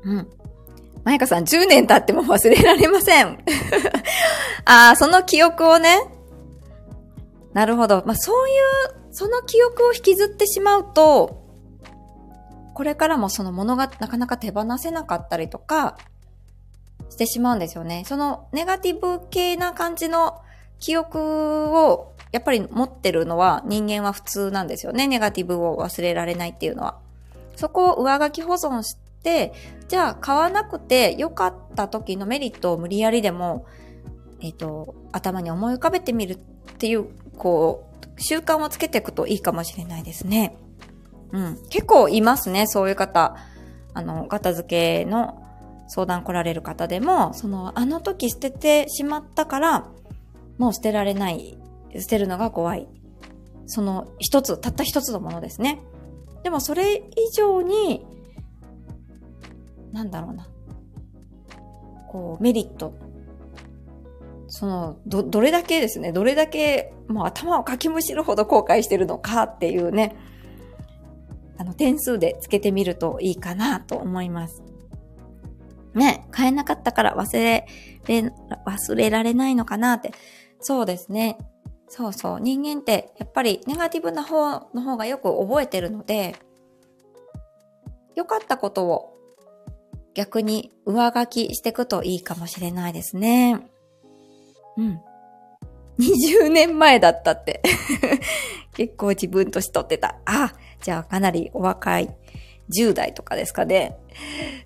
[0.04, 0.28] うん。
[1.04, 3.38] マイカさん、10年経っても忘れられません。
[4.64, 6.08] ああ、その記憶をね。
[7.52, 8.02] なるほど。
[8.06, 11.46] まあ、そういう、その記憶を引きずってしまうと、
[12.74, 15.96] これからもそのものがなかなか手放せなかったりとか
[17.08, 18.04] してしまうんですよね。
[18.06, 20.42] そのネガティブ系な感じの
[20.78, 25.06] 記憶をやっぱり持ってるのは人間は普通なんですよね。
[25.06, 26.98] ネガティブを忘れられないっていうのは。
[27.56, 29.52] そこを上書き保存して、
[29.88, 33.66] じゃあ買わなくて良かった時のメリットを無理やりでも、
[34.40, 36.36] えっ、ー、と、頭に思い浮かべてみるっ
[36.78, 40.56] ていう、こう、習慣をつけていくといいかもしれないですね。
[41.32, 41.58] うん。
[41.70, 43.36] 結構いますね、そういう方。
[43.94, 45.42] あの、片付けの
[45.88, 49.88] 相談来られる方でも、その、あの時捨ててしまったから、
[50.58, 51.58] もう捨てられない。
[51.98, 52.86] 捨てるのが怖い。
[53.66, 55.80] その一つ、たった一つのものですね。
[56.46, 58.06] でもそれ以上に、
[59.92, 60.46] なんだろうな。
[62.06, 62.94] こう、メリット。
[64.46, 70.14] その、ど、どれだけですね、どれだけ、もう頭をかきむしるほど後悔してるのかっていうね、
[71.58, 74.62] あの、点数でつけてみるといいかなと思います。
[75.94, 77.66] ね、買えなかったから忘れ、
[78.06, 80.12] 忘れられないのかなって。
[80.60, 81.38] そうですね。
[81.88, 82.40] そうそう。
[82.40, 86.36] 人間ってやっぱりネガティブな方の方がよく覚えてるので、
[88.14, 89.12] 良かったことを
[90.14, 93.60] 逆に上書きしていくといいかもしれないですね。
[94.76, 95.00] うん。
[95.98, 97.62] 20年前だったって
[98.76, 100.16] 結構自分としとってた。
[100.26, 102.14] あ、じゃあかなりお若い
[102.76, 103.96] 10代とかですかね。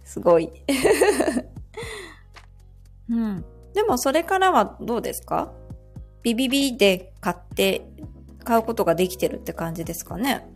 [0.04, 0.50] すごい。
[3.10, 3.44] うん。
[3.74, 5.52] でもそれからはどうですか？
[6.22, 7.86] ビビビで買って、
[8.44, 10.46] 買うことができてるって感じですかね。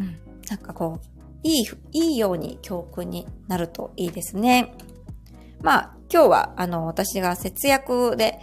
[0.00, 0.16] うん。
[0.48, 4.74] なんかこう、いい、いいように教訓になるといいですね。
[5.62, 8.40] まあ、今日は、あの、私が節約で、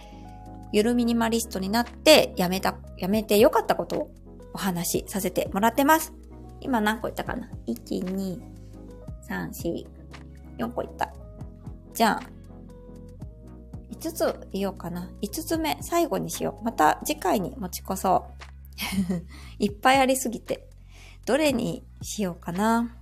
[0.72, 4.10] ゆるミニマリストになって、やめた、やめてよかったことを
[4.52, 6.12] お話しさせてもらってます。
[6.60, 8.40] 今何個いったかな ?1、2、
[9.28, 9.86] 3、4、
[10.58, 11.12] 4個いった。
[11.92, 12.33] じゃあ、
[14.04, 15.10] 5つ言おうかな。
[15.22, 16.64] 5つ目、最後にしよう。
[16.64, 18.26] また次回に持ち越そ
[19.18, 19.24] う。
[19.58, 20.68] いっぱいありすぎて。
[21.24, 22.94] どれにしようかな。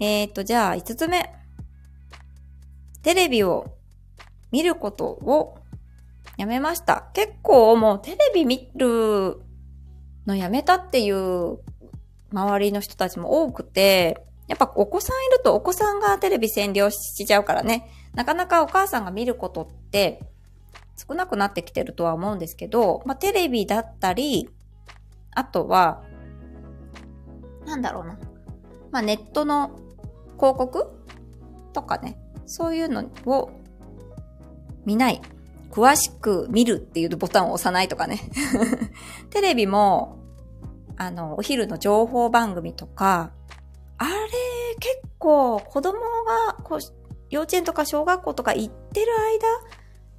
[0.00, 1.34] えーと、じゃあ5つ目。
[3.02, 3.78] テレビを
[4.50, 5.56] 見ることを
[6.36, 7.08] やめました。
[7.14, 9.40] 結構もうテレビ見る
[10.26, 11.58] のやめたっていう
[12.32, 20.20] 周りの人たちも多くて、やっぱお子さんいるとお子さんがテレビ占領しちゃうからね、なかなかお母さんが見ることって
[20.96, 24.50] 少なくなってきてるとは思うんですけど、まあ、テレビだったり、
[25.30, 26.02] あとは、
[27.64, 28.18] なんだろうな。
[28.90, 29.70] まあ、ネットの
[30.36, 30.90] 広告？
[31.72, 33.52] とかね、そういうのを
[34.84, 35.22] 見ない。
[35.70, 38.18] 詳しく見るっていうボタンを押さないとかね。
[39.30, 40.18] テレビも、
[40.96, 43.30] あの、お昼の情報番組とか、
[43.96, 44.10] あれ、
[44.80, 46.97] 結構子供がこう
[47.30, 49.48] 幼稚園とか小学校とか行ってる間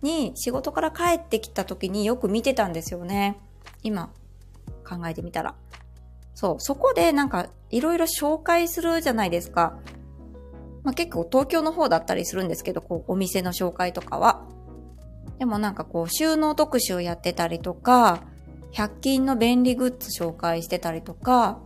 [0.02, 3.40] に仕事から帰ってきた時によく見てたんですよね。
[3.84, 4.12] 今、
[4.88, 5.56] 考えてみたら。
[6.36, 9.78] そう、そこでなんかいろいろ紹介するじゃないですか。
[10.84, 14.46] まあ、結構東京の方だったりするんですけど、こう、お店の紹介とかは。
[15.38, 18.22] でもなんかこう、収納特集やってたりとか、
[18.72, 21.60] 100均の便利グッズ紹介してたりとか、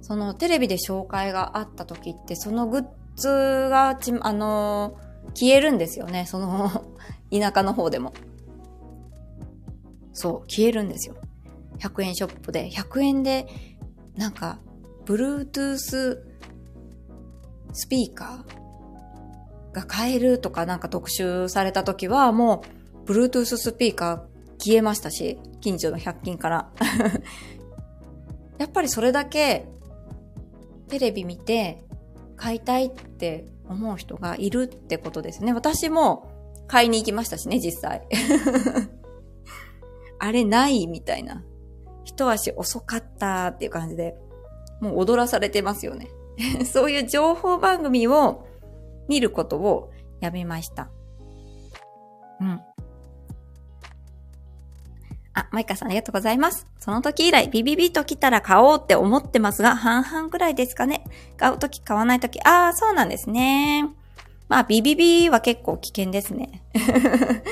[0.00, 2.82] そのテレビで紹介があった時って、そのグッ
[3.18, 3.28] ズ
[3.70, 4.96] がち、あの、
[5.34, 6.26] 消えるんですよね。
[6.26, 6.86] その
[7.30, 8.12] 田舎の方でも。
[10.12, 11.16] そう、消えるんですよ。
[11.78, 12.70] 100円ショップで。
[12.70, 13.46] 100円で、
[14.16, 14.58] なんか、
[15.04, 16.18] Bluetooth
[17.72, 22.62] スピーカーが買えるとかなんか特集された時は、も
[23.06, 24.20] う、Bluetooth スピーカー
[24.58, 26.70] 消えましたし、近所の100均から
[28.58, 29.66] やっぱりそれだけ
[30.88, 31.84] テレビ見て
[32.38, 35.52] 買いたいって思う人がいるってことですね。
[35.52, 36.30] 私も
[36.66, 38.06] 買いに行きましたしね、実際。
[40.18, 41.44] あれないみたいな。
[42.04, 44.16] 一足遅かったっていう感じで、
[44.80, 46.08] もう踊らされてますよね。
[46.64, 48.46] そういう情報番組を
[49.08, 50.90] 見ることをやめました。
[52.40, 52.60] うん。
[55.38, 56.66] あ、マイカさんありがとうございます。
[56.78, 61.04] その時以来、ビビビと来たら買おうって思ってますが、半々くらいですかね。
[61.36, 63.88] 買う時買わない時、ああ、そうなんですね。
[64.48, 66.62] まあ、ビビビは結構危険ですね。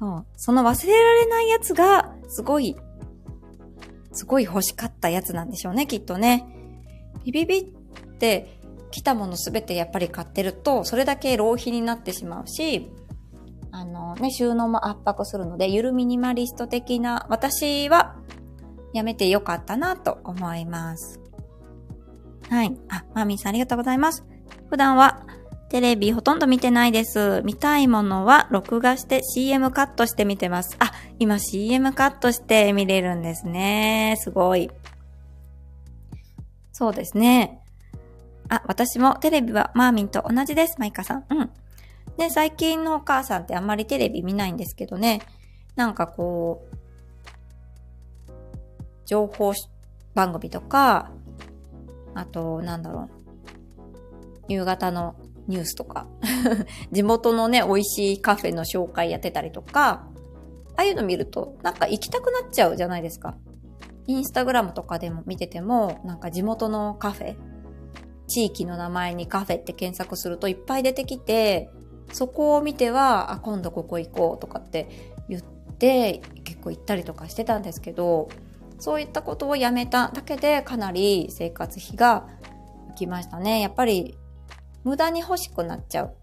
[0.00, 0.26] そう。
[0.36, 2.76] その忘れられないやつが、すごい、
[4.12, 6.46] すごい欲しかったやつなんでしょうね、きっとね。
[7.24, 7.64] ビビビっ
[8.18, 8.58] て
[8.90, 12.90] 来たものすべてやっぱり買ってると、それだけ浪費になってしまうし、
[13.76, 18.14] あのね、収納も圧迫するので、ゆるミニマリスト的な私は
[18.92, 21.20] やめてよかったなと思います。
[22.48, 22.76] はい。
[22.88, 24.24] あ、マーミーさんありがとうございます。
[24.70, 25.26] 普段は
[25.70, 27.42] テレビほとんど見てないです。
[27.44, 30.76] 見たいものは録画して CM カットして見てます。
[30.78, 34.14] あ、今 CM カットして見れるんですね。
[34.20, 34.70] すごい。
[36.70, 37.60] そうですね。
[38.48, 40.76] あ、私もテレビはマーミンと同じです。
[40.78, 41.24] マイカさん。
[41.28, 41.50] うん。
[42.16, 45.22] で、最近のお母さんってあんまりテレビ見ないんですけどね、
[45.76, 46.76] なんかこう、
[49.06, 49.52] 情報
[50.14, 51.10] 番組とか、
[52.14, 53.10] あと、なんだろう、
[54.48, 55.16] 夕方の
[55.48, 56.06] ニュースとか、
[56.92, 60.08] 地元のね、美味しいカフェの紹介やってたりとか、
[60.76, 63.36] ああいうの見ると、なんか行きたくなっちゃうじゃないですか。
[64.06, 67.36] インスタグラムとかでも見てても、なんか地元のカフェ、
[68.26, 71.70] 地域の名前にカフェって検索するといっぱい出てきて、
[72.12, 78.28] そこを見ては、あ、今度ここ行こうとかって言って、結構行ったりとかしてたんですけど、
[78.78, 82.26] そういったことをやめただけでかなり生活費が
[82.90, 83.60] 浮きましたね。
[83.60, 84.16] やっぱり
[84.84, 86.14] 無駄に欲しくなっちゃう。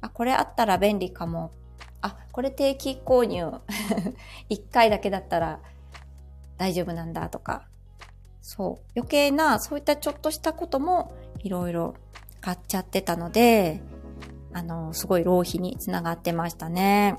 [0.00, 1.52] あ、これあったら便利かも。
[2.00, 3.60] あ、これ定期購入。
[4.48, 5.60] 一回だけだったら
[6.56, 7.66] 大丈夫なんだとか。
[8.40, 8.90] そう。
[8.96, 11.94] 余計な、そういったちょっとしたこともいろいろ
[12.40, 13.82] 買っちゃってたので、
[14.52, 17.16] あの、すごい浪費につながってましたね。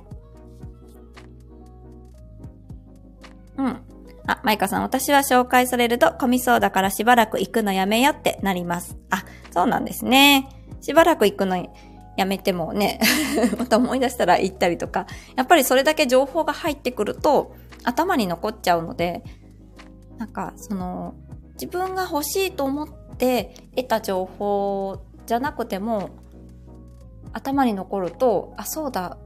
[3.57, 3.81] うん。
[4.27, 8.97] あ、マイカさん、私は紹介されると混みそうだからしばらく行くのやめよってなります。
[9.09, 10.49] あ、そうなんですね。
[10.81, 11.69] しばらく行くの
[12.17, 12.99] やめてもね、
[13.57, 19.23] また思い出したら行ったりとか、やっぱりそれだけ情報が入ってくると頭に残っちゃうので、
[20.17, 21.15] なんかその
[21.53, 26.09] 自分が欲しいと思って得た情報じゃなくても
[27.33, 29.17] 頭に残ると、あ、そうだ、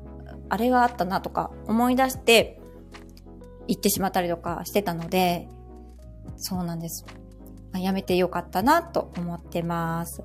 [0.50, 2.60] あれがあったなとか思い出して
[3.68, 5.48] 行ってしまったりとかしてたので、
[6.38, 7.06] そうなんです。
[7.74, 10.24] やめてよかったなと思ってます。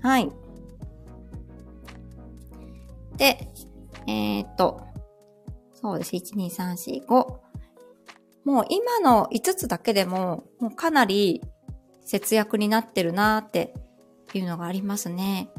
[0.00, 0.30] はい。
[3.16, 3.48] で、
[4.06, 4.80] えー、っと、
[5.74, 6.16] そうです。
[6.16, 7.44] 1、2、3、4、5。
[8.44, 11.42] もう今の5つだけでも、もうかなり
[12.04, 13.74] 節約になってるなって
[14.34, 15.50] いうのがありますね。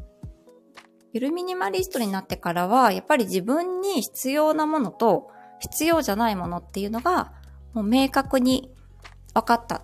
[1.16, 7.32] ゆるミニマリストになってからは、やっぱり自分に必要なものと必要じゃないものっていうのが、
[7.74, 8.70] もう明確に
[9.34, 9.84] 分かった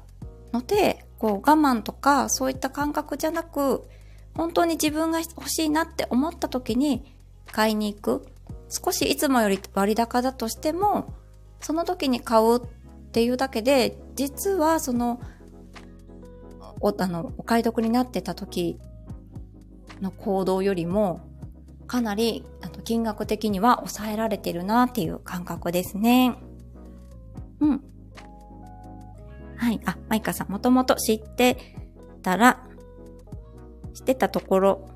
[0.51, 3.87] ので、こう我慢とかそういった感覚じゃなく、
[4.35, 7.15] 本当に自分が欲しいなって思った時に
[7.49, 8.25] 買いに行く。
[8.67, 11.13] 少しいつもより割高だとしても、
[11.61, 12.67] その時に買うっ
[13.13, 15.21] ていうだけで、実はその、
[16.81, 18.81] お、あの、お買い得になってた時
[20.01, 21.21] の行動よりも、
[21.87, 26.35] かなり、あと金額的には抑えられてるなっていう感覚ですね。
[27.59, 27.83] うん。
[29.57, 29.79] はい。
[29.85, 31.57] あ、マイカさん、もともと知って
[32.21, 32.65] たら、
[33.93, 34.89] してたところ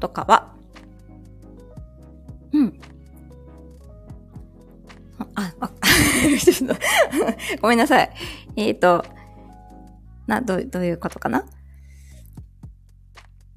[0.00, 0.54] とかは、
[2.52, 2.80] うん。
[5.34, 5.68] あ、あ、
[6.38, 6.74] ちょっと
[7.60, 8.10] ごめんなさい。
[8.56, 9.04] えっ、ー、と、
[10.26, 11.44] な、どう、どういうことかな？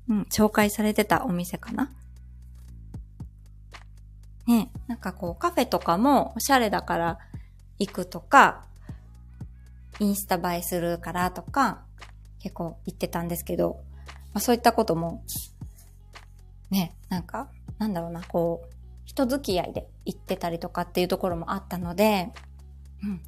[0.08, 1.92] うん、紹介されてたお店かな？
[4.48, 7.20] ね、なんかこうカフェとかもおしゃれだから
[7.80, 8.66] 行くとか、
[10.00, 11.84] インスタ映えするからとか、
[12.40, 15.24] 結構行ってたんですけど、まあ、そういったことも、
[16.70, 17.50] ね、なんか、
[17.80, 18.74] なんだろうな、こう、
[19.06, 22.32] 人付き合いで行ってたりとかっていうところもあったので、
[23.04, 23.22] うん。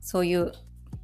[0.00, 0.52] そういう、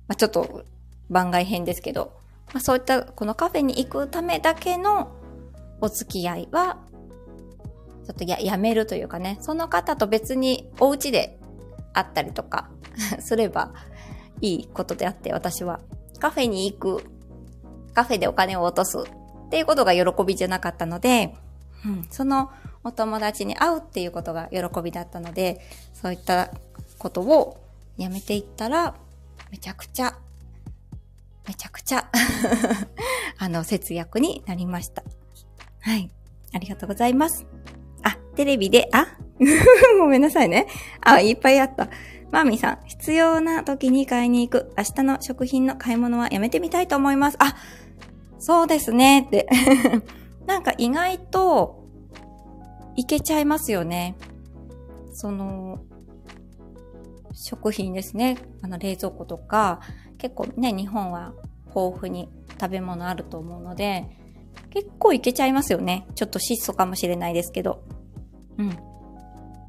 [0.06, 0.64] まあ、ちょっと
[1.08, 2.17] 番外編ですけど、
[2.52, 5.12] まあ、そういったこのカフェに行くためだけの
[5.80, 6.78] お付き合いは、
[8.06, 11.38] ちょっとや、やめるというかね、その方と別にお家で
[11.92, 12.70] 会ったりとか
[13.20, 13.72] すれば
[14.40, 15.80] いいことであって、私は。
[16.18, 17.04] カフェに行く。
[17.94, 18.98] カフェでお金を落とす。
[18.98, 21.34] っていうことが喜びじゃなかったので、
[21.86, 22.50] うん、その
[22.84, 25.60] お友達に会うっていうことが喜びだったので、
[25.94, 26.50] そういった
[26.98, 27.58] ことを
[27.96, 28.94] やめていったら、
[29.50, 30.18] めちゃくちゃ、
[31.48, 32.10] めちゃくちゃ
[33.38, 35.02] あの、節約になりました。
[35.80, 36.10] はい。
[36.52, 37.46] ありがとうございます。
[38.02, 39.06] あ、テレビで、あ？
[39.98, 40.66] ごめんなさいね。
[41.00, 41.88] あ、いっぱいあった。
[42.30, 44.72] マーミーさん、必要な時に買いに行く。
[44.76, 47.38] 明日の食品の買い物はやめてみたいと思います。
[47.40, 47.56] あ、
[48.38, 49.48] そうですねって。
[50.46, 51.84] なんか意外と、
[52.96, 54.16] いけちゃいますよね。
[55.12, 55.78] その、
[57.32, 58.36] 食品ですね。
[58.60, 59.80] あの冷蔵庫とか、
[60.18, 61.32] 結構ね、日本は
[61.74, 62.28] 豊富に
[62.60, 64.06] 食べ物あると思うので、
[64.70, 66.06] 結構いけちゃいますよね。
[66.14, 67.82] ちょっと質素かもしれないですけど。
[68.58, 68.76] うん。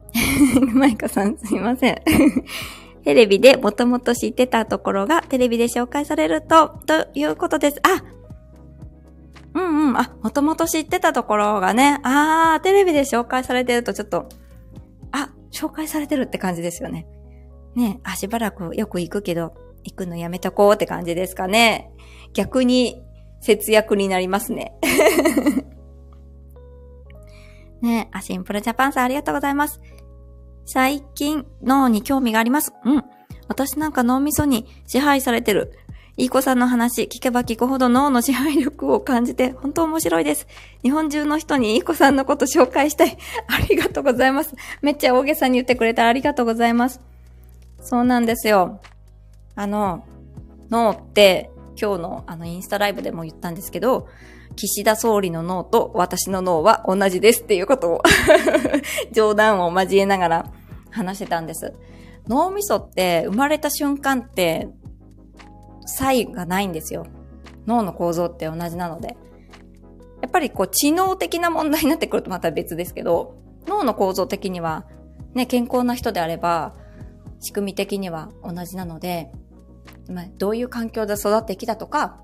[0.74, 2.02] マイカさんすいません。
[3.04, 7.80] テレビでもともと知ってたところがテレビで紹介されると、ということです。
[7.84, 8.04] あ
[9.54, 9.98] うんうん。
[9.98, 14.28] あ、もともと知ってたところがね、あー、テレビで紹介されてるとちょっと、
[15.12, 17.08] あ、紹介されてるって感じですよね。
[17.76, 21.92] ね、あ、しばらくよく行くけど、行くのやめとこうって感じですかね。
[22.34, 23.04] 逆に
[23.42, 24.74] 節約になりますね。
[27.82, 29.80] ねあ、シンプルジャパンさんありがとうございます。
[30.66, 32.74] 最近、脳に興味があります。
[32.86, 33.04] うん。
[33.48, 35.74] 私なんか脳みそに支配されてる。
[36.20, 40.48] いい子さんの話、聞けば聞くほど脳の支配力を感じて、本当面白いです。
[40.84, 43.18] 日本中の人にいい子さんのこと紹介したい。
[43.48, 44.54] ありがとうございます。
[44.82, 47.00] めっちゃ大げさに言ってくれたありがとうございます。
[47.82, 48.82] そうなんですよ。
[49.60, 50.06] あの、
[50.72, 54.08] 脳って、今日のあのインスタライブでも言ったんですけど、
[54.56, 58.02] 岸田総理の脳と私の脳は同じですっていうことを
[59.12, 60.52] 冗談を交えながら
[60.92, 61.74] 話してたんです。
[62.30, 64.70] 脳みそって生まれた瞬間って
[65.86, 67.06] 差異がないんですよ。
[67.68, 69.18] 脳の構造って同じなので。
[70.22, 73.36] やっぱりこう知能的な問題になってくるとまた別ですけど、
[73.68, 74.86] 脳の構造的には
[75.34, 76.76] ね、健康な人であれば
[77.42, 79.32] 仕組み的には同じなので、
[80.10, 82.20] まあ、どういう環境で育ってきたとか、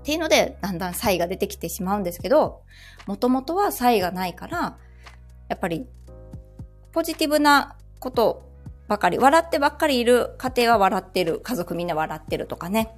[0.00, 2.62] っていうので、だんだん差異が出てきてしまうんですけど、
[3.06, 4.78] もともとは差異がないから、
[5.48, 5.86] やっぱり、
[6.92, 8.42] ポジティブなこと
[8.88, 12.96] ばかり、笑ってばっかりいる家庭は笑ってる、家族みんな笑ってるとかね、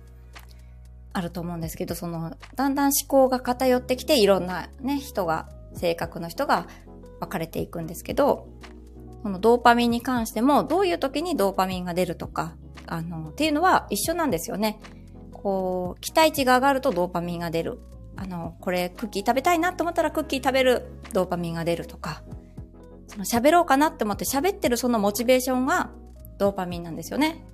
[1.12, 6.66] あると思うんですけど、その、だんだん思考が偏ってきて、いろんなね、人が、性格の人が
[7.20, 8.46] 分かれていくんですけど、
[9.22, 12.54] このドーパミンに関しても、どういう時にドーパミンが出るとか、
[12.86, 14.80] あの、っていうのは一緒なんですよね。
[15.32, 17.80] こう、期待値が上がるとドーパミンが出る。
[18.16, 22.22] あの、これクッキー食べたいなと思ったらクッキー食べるドーパミンが出るとか、
[23.08, 25.90] その喋ろうかなって思って喋ってるそのモチベーションが
[26.38, 27.44] ドーパミンなんですよね。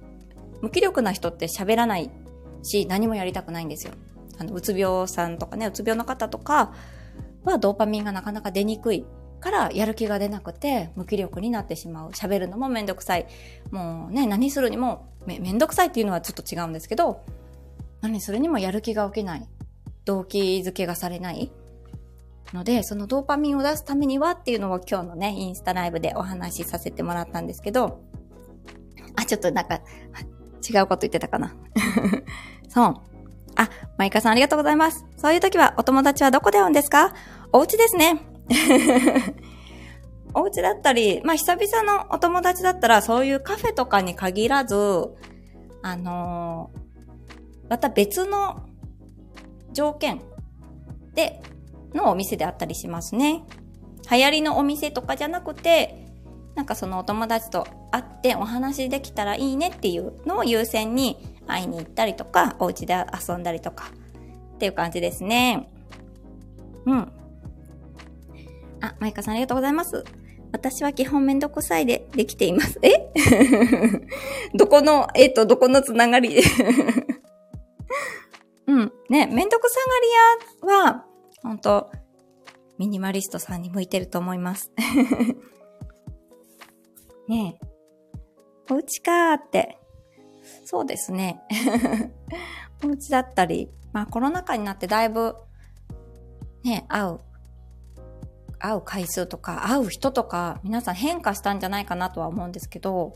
[0.60, 2.10] 無気力な人って喋らない
[2.62, 3.92] し、何もやりたくないんですよ。
[4.38, 6.72] あの、うつ病さんとかね、うつ病の方とか
[7.44, 9.06] はドーパミンがなかなか出にくい
[9.38, 12.10] からやる気が出なくて無気力になってしまう。
[12.10, 13.26] 喋るのもめんどくさい。
[13.70, 17.22] もうね、何するにもめめんどくさいっていうのはちょっと違うんですけど、
[18.00, 19.48] 何するにもやる気が起きない。
[20.04, 21.52] 動機づけがされない
[22.54, 28.00] ので、そのドーパミンを出すためにはっていうのを今日のね、インスタライブでお話しさせてもらったんですけど、
[29.16, 29.80] あ、ちょっとなんか、
[30.66, 31.54] 違うこと言ってたかな。
[32.68, 32.94] そう。
[33.56, 33.68] あ、
[33.98, 35.04] マイカさんありがとうございます。
[35.16, 37.12] そういう時はお友達はどこで会うんですか？
[37.52, 38.20] お家ですね。
[40.34, 44.76] お家だったり、まあ久々のお友達だったらそういうカフェとかに限らず、
[45.82, 48.62] あのー、また別の
[49.72, 50.20] 条件
[51.14, 51.40] で、
[51.94, 53.44] のお店であったりしますね。
[54.10, 56.06] 流行りのお店とかじゃなくて、
[56.54, 62.94] なんかそのお友達と会ってお話できたらいいねっていうのを優先に会いに行ったりとか、お家で
[63.28, 63.90] 遊んだりとか
[64.54, 65.70] っていう感じですね。
[66.86, 67.12] うん。
[68.80, 70.04] あ、マイカさんありがとうございます。
[70.52, 72.78] 私は基本めんどくさいでできています。
[72.82, 73.12] え？
[74.56, 76.30] どこの、えっ、ー、と、どこのつながり？
[76.30, 76.42] で
[78.66, 78.92] うん。
[79.10, 79.76] ね、めんどくさ
[80.60, 81.04] がり屋は、
[81.42, 81.90] ほんと、
[82.78, 84.72] ミニマリストさんに向いてると思います。
[87.28, 87.66] ねえ。
[88.70, 89.78] お家かーって。
[90.64, 91.42] そうですね。
[92.84, 95.34] お家だったり、まあコロナ禍になってだいぶ、
[96.62, 97.18] ね、会う
[98.58, 103.14] 会う回数とか、会う人とか、皆さん変化したんじゃないかなとは思うんですけど、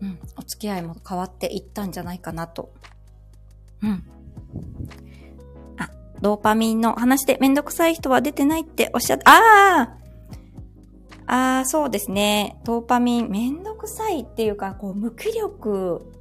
[0.00, 2.72] うん、お付き合いも変わっていったんじゃないかなと。
[3.82, 4.04] うん。
[5.78, 5.90] あ、
[6.20, 9.30] ドーパミンの話でめんどくさい人は出てないっておっしゃった。
[9.30, 10.02] ああ
[11.26, 12.60] ああ、そうですね。
[12.64, 16.12] ドーパミン、めんどくさいっていうか、こう、無気力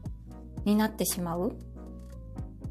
[0.64, 1.58] になってしまう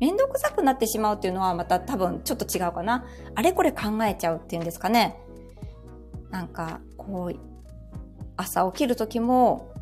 [0.01, 3.05] めんどくさくなってしまうっていうのはまた多分ちょっと違うかな。
[3.35, 5.21] あれこれ考えちゃうっていうんですかね。
[6.31, 7.39] なんか、こう、
[8.37, 9.75] 朝起きる時も、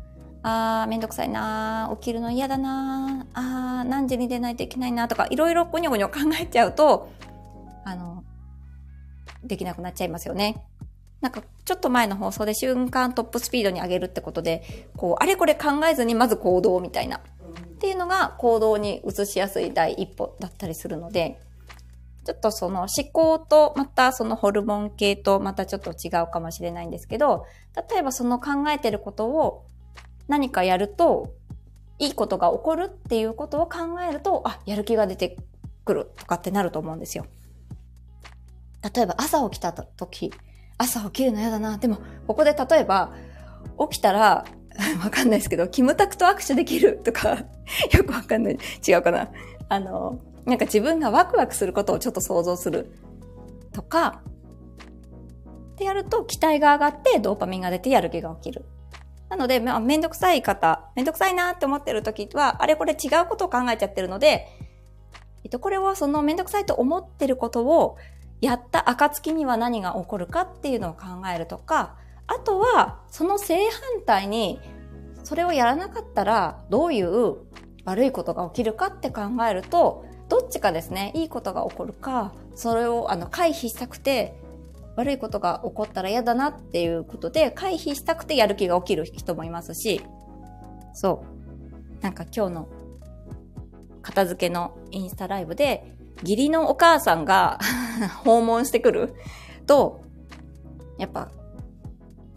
[0.43, 3.39] あー、めんどくさいなー起きるの嫌だなー
[3.79, 7.09] あー、何時に出ないといけないなとか、いろいろゴニョゴニョ考えちゃうと、
[7.85, 8.23] あの、
[9.43, 10.63] できなくなっちゃいますよね。
[11.21, 17.21] なんか、ちょっと前の放送で瞬間トップスピードに上げるってことで、こう、あれこれ考えずにまず行動みたいな。
[17.79, 21.39] っていうのが行動に移しやすい第一歩だったりするので、
[22.25, 27.45] ちょっとその思考とまたそのホルモン系とまたちょっと違うかもしれないんですけど、
[27.89, 29.65] 例えばその考えてることを
[30.27, 31.33] 何かやると
[31.99, 35.37] いいことが起こるっていうことを考えると、あ、やる気が出て
[35.85, 37.25] くるとかってなると思うんですよ。
[38.93, 40.33] 例えば朝起きた時、
[40.77, 41.77] 朝起きるの嫌だな。
[41.77, 43.13] でも、ここで例えば、
[43.89, 44.43] 起きたら、
[45.03, 47.43] わかんないですけど、キムタクと握手できるとか、
[47.91, 48.57] よくわかんない。
[48.87, 49.29] 違うかな。
[49.67, 52.91] あの、なんか自分がワクワクすることをちょっと想像する
[53.73, 54.21] とか、
[55.73, 58.65] ってやると期待が上がってドーパミンが出てやる気が起きる。
[59.29, 64.47] なので、まあ、めんどくさい方、めんどくさいなって思ってる時は、あれこれ違うことを考えちゃってるので、
[65.43, 67.97] えっと、これはそのめんどくさいと思ってることを
[68.41, 71.95] やった暁には何が起こるかっていうのを考えるとか、
[72.29, 74.61] あとは、その正反対に、
[75.23, 77.37] それをやらなかったら、どういう
[77.85, 84.39] 悪いことが起きるかって考えると、どっちかですね、いいことが起こるか、それをあの回避したくて、
[84.95, 90.01] 悪いことが起こったら嫌だなっていうことで、回避したくてやる気が起きる人もいますし、
[90.93, 91.23] そ
[91.99, 92.03] う。
[92.03, 92.69] なんか今日の
[94.03, 97.57] 片付けのインスタライブで、義理のお母さんが
[98.23, 99.15] 訪問してくる
[99.65, 100.01] と、
[100.99, 101.31] やっぱ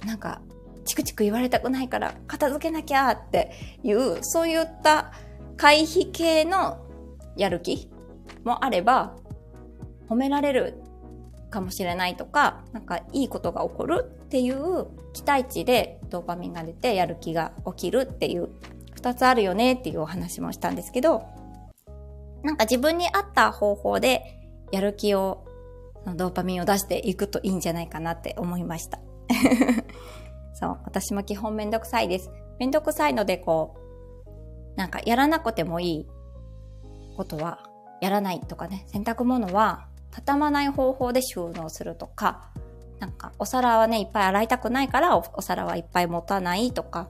[0.06, 0.40] なんか、
[0.84, 5.12] チクチク言われたくないから片付けなきゃっていう、そういった
[5.56, 6.78] 回避系の
[7.36, 7.88] やる気
[8.44, 9.16] もあれば、
[10.08, 10.82] 褒められる
[11.50, 18.48] かもしれないとか、なんかいいことが起こるっていう期待値でドーパミンが出てやる気が起きるっていう
[18.94, 21.24] 二つあるよねっていうお話もしたんですけど、
[22.42, 24.40] なんか自分に合った方法で
[24.72, 25.44] やる気を、
[26.16, 28.98] ドーパミンを出していくといいんじゃないかなって思いました。
[30.54, 32.30] そう、私も基本めんどくさいです。
[32.58, 33.76] めんどくさいので、こ
[34.26, 36.06] う、なんかやらなくてもいい
[37.16, 37.62] ことは
[38.00, 42.50] やらないとかね、洗濯物は畳まない方法で収納するとか、
[43.00, 47.08] なんかお皿はね、いっぱい洗いたくないからお皿はいっぱい持たないとか、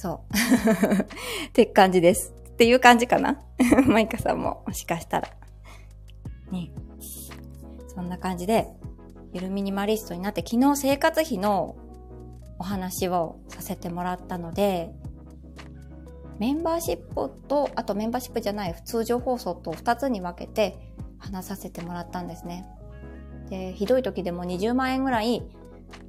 [0.00, 0.34] そう。
[1.48, 2.32] って感じです。
[2.48, 3.42] っていう感じかな
[3.86, 5.28] マイカさんももしかしたら。
[6.50, 6.70] ね。
[7.94, 8.68] そんな感じで、
[9.32, 11.76] ゆるミニマリストになって昨日生活費の
[12.58, 14.92] お話をさせてもらったので、
[16.38, 20.78] メンバーシップと、あとメンバーシップじゃない普通常放送と2つに分けて
[21.18, 22.66] 話させてもらったんですね。
[23.50, 25.42] で、ひどい時でも20万円ぐらい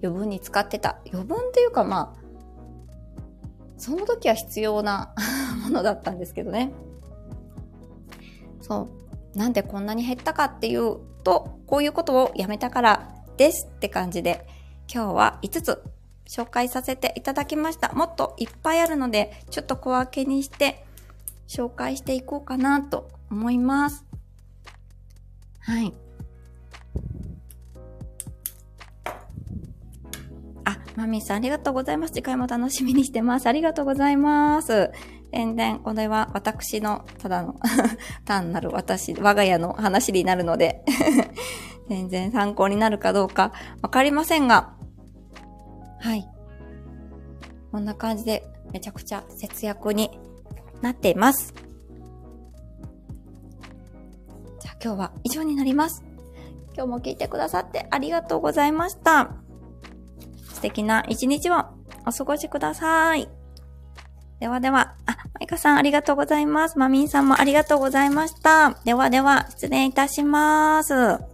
[0.02, 1.00] 余分に使ってた。
[1.12, 2.22] 余分っていうかまあ、
[3.78, 5.14] その時は必要な
[5.64, 6.72] ものだったんですけどね。
[8.62, 8.88] そ
[9.36, 9.38] う。
[9.38, 13.11] なんでこんなに減ったかっていうと、こういうことをやめたから
[13.42, 14.46] ですって感じで、
[14.88, 15.84] 今日は5つ
[16.30, 17.92] 紹介させていただきました。
[17.94, 20.86] もっといっぱいあるので、ちょっと小分けにして
[21.48, 24.06] 紹介していこうかなと思います。
[25.62, 25.92] はい。
[30.66, 32.14] あ、マミーさんありがとうございます。
[32.14, 33.48] 次回も楽しみにしてます。
[33.48, 34.92] ありがとうございます。
[35.32, 37.56] 全然、これは私の、ただの
[38.24, 40.86] 単なる私、我が家の話になるので
[41.90, 43.52] 全然参考になるかどうか
[43.82, 44.74] わかりませんが、
[46.00, 46.28] はい。
[47.72, 50.20] こんな感じで、めちゃくちゃ節約に
[50.82, 51.54] なっています。
[54.60, 56.04] じゃあ今日は以上になります。
[56.74, 59.36] 今日も聞いてくださってありがとうございました。
[60.54, 61.66] 素敵な一日を
[62.06, 63.30] お過ごしください。
[64.40, 66.80] ではでは、あ、マイカさんありがとうございます。
[66.80, 68.72] マミンさんもありがとうございました。
[68.86, 71.31] ではでは、失礼いたします。